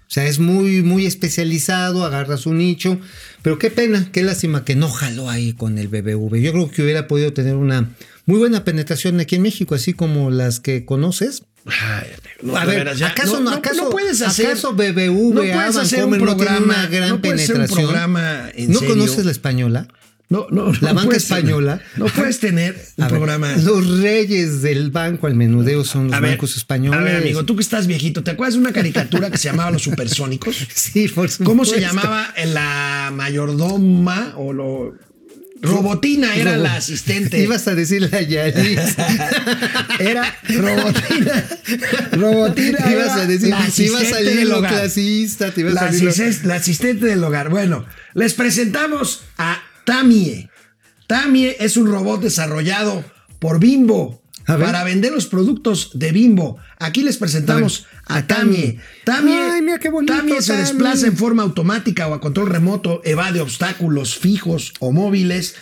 [0.08, 3.00] O sea, es muy, muy especializado, agarra su nicho.
[3.42, 6.38] Pero qué pena, qué lástima que no jaló ahí con el BBV.
[6.40, 7.90] Yo creo que hubiera podido tener una
[8.26, 11.44] muy buena penetración aquí en México, así como las que conoces.
[11.66, 12.08] Ay,
[12.42, 15.78] no, a ver, ya- ¿acaso no, no, acaso, no puedes hacer, ¿acaso BBVA, no puedes
[15.78, 17.68] hacer un programa, gran no un penetración?
[17.68, 18.96] programa en ¿No serio.
[18.96, 19.88] conoces la española?
[20.30, 21.82] No, no, La banca tener- española.
[21.96, 23.56] no puedes tener un A ver, programa.
[23.58, 27.00] los reyes del banco al menudeo son los A ver, bancos españoles.
[27.00, 29.70] A ver, amigo, tú que estás viejito, ¿te acuerdas de una caricatura que se llamaba
[29.72, 30.56] Los Supersónicos?
[30.74, 31.44] Sí, por supuesto.
[31.44, 34.96] ¿Cómo se llamaba la mayordoma o lo
[35.64, 37.42] Robotina era Robo- la asistente.
[37.42, 38.80] Ibas a decir la Yaris.
[40.00, 41.46] Era Robotina.
[42.12, 42.78] Robotina.
[42.92, 45.80] Ibas era a decir, la si iba a salir lo clasista, te iba a La,
[45.82, 47.50] salir lo- asisten- la asistente del hogar.
[47.50, 50.50] Bueno, les presentamos a Tamie.
[51.08, 53.04] Tamie es un robot desarrollado
[53.40, 56.58] por Bimbo para vender los productos de Bimbo.
[56.80, 58.80] Aquí les presentamos A Tamie.
[59.06, 60.64] Tamie, Ay, mira qué bonito, Tamie se Tamie.
[60.66, 65.56] desplaza en forma automática o a control remoto, evade obstáculos fijos o móviles.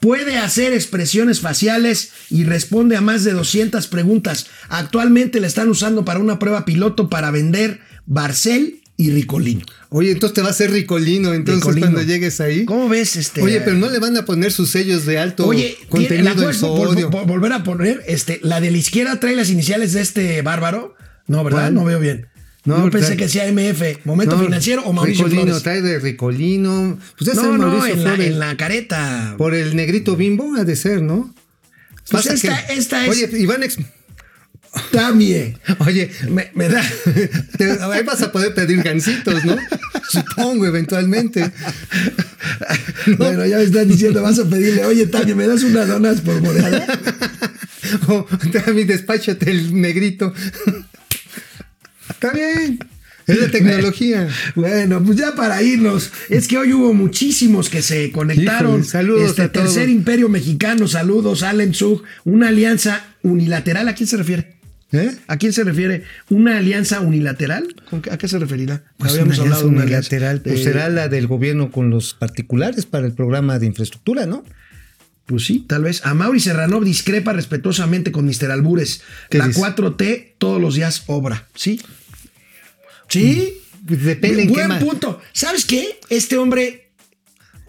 [0.00, 4.46] Puede hacer expresiones faciales y responde a más de 200 preguntas.
[4.68, 9.62] Actualmente la están usando para una prueba piloto para vender Barcel y Ricolino.
[9.90, 11.86] Oye, entonces te va a hacer ricolino, entonces Ricolino.
[11.92, 12.64] cuando llegues ahí.
[12.64, 13.42] ¿Cómo ves este?
[13.42, 16.50] Oye, pero no le van a poner sus sellos de alto Oye, tiene- contenido la
[16.50, 20.00] en vol- vol- volver a poner, este, la de la izquierda trae las iniciales de
[20.00, 20.94] este bárbaro.
[21.26, 21.60] No, ¿verdad?
[21.62, 21.74] ¿Cuál?
[21.74, 22.26] No veo bien.
[22.64, 25.62] No, No, pensé que decía MF, Momento No, Financiero o Mauricio Ricolino, Flores.
[25.64, 26.98] trae de Ricolino.
[27.18, 29.34] Pues ese No, no, Mauricio en la, en la careta.
[29.36, 31.34] Por el negrito bimbo ha de ser, ¿no?
[32.10, 33.78] Pues esta- que- esta es- Oye, Iván, ex-
[34.92, 35.58] Tamie.
[35.80, 36.82] oye, Me, me da.
[37.58, 39.56] te- ahí vas a poder pedir gancitos, ¿no?
[40.08, 41.50] Supongo, eventualmente.
[43.18, 46.40] Bueno, ya me están diciendo, vas a pedirle, oye, Tamie, ¿me das unas donas por
[46.40, 46.86] moneda?
[48.08, 48.26] O,
[48.74, 50.32] mi despáchate el negrito.
[52.22, 52.78] Está bien.
[53.26, 54.28] Es la tecnología.
[54.56, 58.72] Bueno, pues ya para irnos, es que hoy hubo muchísimos que se conectaron.
[58.80, 59.66] Híjole, saludos este a todos.
[59.74, 64.56] tercer imperio mexicano, saludos, Allen Zug, una alianza unilateral, ¿a quién se refiere?
[64.90, 65.10] ¿Eh?
[65.26, 66.02] ¿A quién se refiere?
[66.28, 67.74] ¿Una alianza unilateral?
[67.88, 68.82] ¿Con qué- ¿A qué se referirá?
[68.98, 70.40] Pues Habíamos una hablado de una alianza unilateral.
[70.42, 74.44] Pues de- será la del gobierno con los particulares para el programa de infraestructura, ¿no?
[75.24, 76.04] Pues sí, tal vez.
[76.04, 78.50] A Mauri Serrano discrepa respetuosamente con Mr.
[78.50, 79.00] Albures.
[79.30, 79.60] ¿Qué La dice?
[79.60, 81.46] 4T todos los días obra.
[81.54, 81.80] ¿Sí?
[83.12, 83.54] ¿Sí?
[83.86, 85.20] Pues depende en qué Buen punto.
[85.32, 85.98] ¿Sabes qué?
[86.08, 86.90] Este hombre.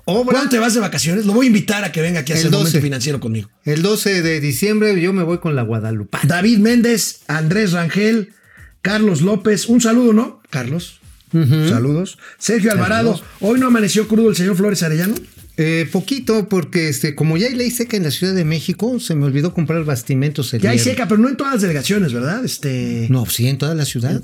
[0.06, 0.34] Obra.
[0.34, 1.26] ¿Cuándo te vas de vacaciones?
[1.26, 2.82] Lo voy a invitar a que venga aquí a hacer el momento 12.
[2.82, 3.50] financiero conmigo.
[3.64, 6.18] El 12 de diciembre yo me voy con la Guadalupe.
[6.24, 8.34] David Méndez, Andrés Rangel,
[8.82, 9.68] Carlos López.
[9.68, 10.42] Un saludo, ¿no?
[10.50, 11.00] Carlos.
[11.32, 12.20] Saludos.
[12.38, 13.20] Sergio Alvarado.
[13.40, 15.16] Hoy no amaneció crudo el señor Flores Arellano.
[15.56, 19.16] Eh, poquito, porque este, como ya hay ley seca en la Ciudad de México, se
[19.16, 22.44] me olvidó comprar bastimentos el Ya hay seca, pero no en todas las delegaciones, ¿verdad?
[22.44, 23.08] Este.
[23.10, 24.22] No, sí, en toda la ciudad.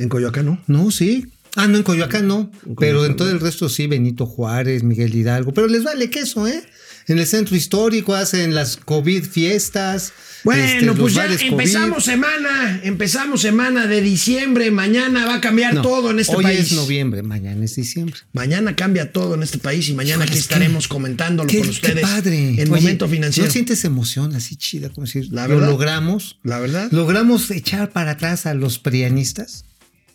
[0.00, 0.60] En Coyoacán, ¿no?
[0.66, 1.26] No, sí.
[1.56, 2.50] Ah, no, en Coyoacán no.
[2.78, 5.52] pero en todo el resto sí, Benito Juárez, Miguel Hidalgo.
[5.52, 6.62] Pero les vale queso, ¿eh?
[7.08, 10.12] En el centro histórico hacen las COVID fiestas.
[10.44, 11.40] Bueno, este, pues ya COVID.
[11.42, 16.44] empezamos semana, empezamos semana de diciembre, mañana va a cambiar No, todo en este hoy
[16.44, 16.60] país.
[16.60, 18.14] es noviembre, mañana es diciembre.
[18.32, 21.70] Mañana cambia todo en este país y mañana aquí qué- estaremos comentándolo Qué, con qué
[21.72, 22.50] ustedes padre.
[22.62, 23.46] en Oye, momento financiero.
[23.48, 24.88] ¿No sientes emoción así chida?
[24.90, 26.38] Como decir, La lo logramos.
[26.44, 26.88] La verdad.
[26.92, 29.64] ¿Logramos echar para atrás a los prianistas?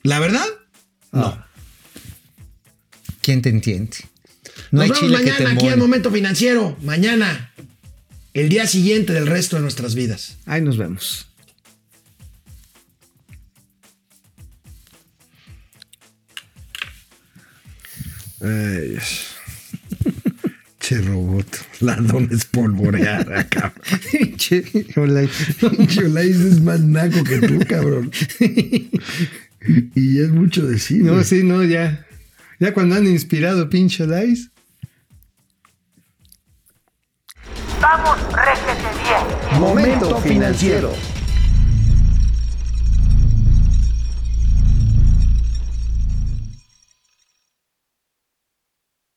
[0.05, 0.45] ¿La verdad?
[1.11, 1.43] No.
[3.21, 3.97] ¿Quién te entiende?
[4.69, 5.81] No Nos hay vemos chile que te mañana aquí en mole.
[5.81, 6.77] Momento Financiero.
[6.83, 7.51] Mañana,
[8.35, 10.37] el día siguiente del resto de nuestras vidas.
[10.45, 11.27] Ahí nos vemos.
[18.41, 18.99] Ay,
[20.79, 21.47] che robot,
[21.79, 23.73] la dona espolvoreada, cabrón.
[24.37, 25.27] Che, Olay.
[26.29, 28.11] Es más naco que tú, cabrón.
[29.95, 31.03] Y es mucho decir.
[31.03, 32.05] No, sí, no, ya.
[32.59, 34.35] Ya cuando han inspirado pinche Olay.
[39.59, 40.93] Momento financiero.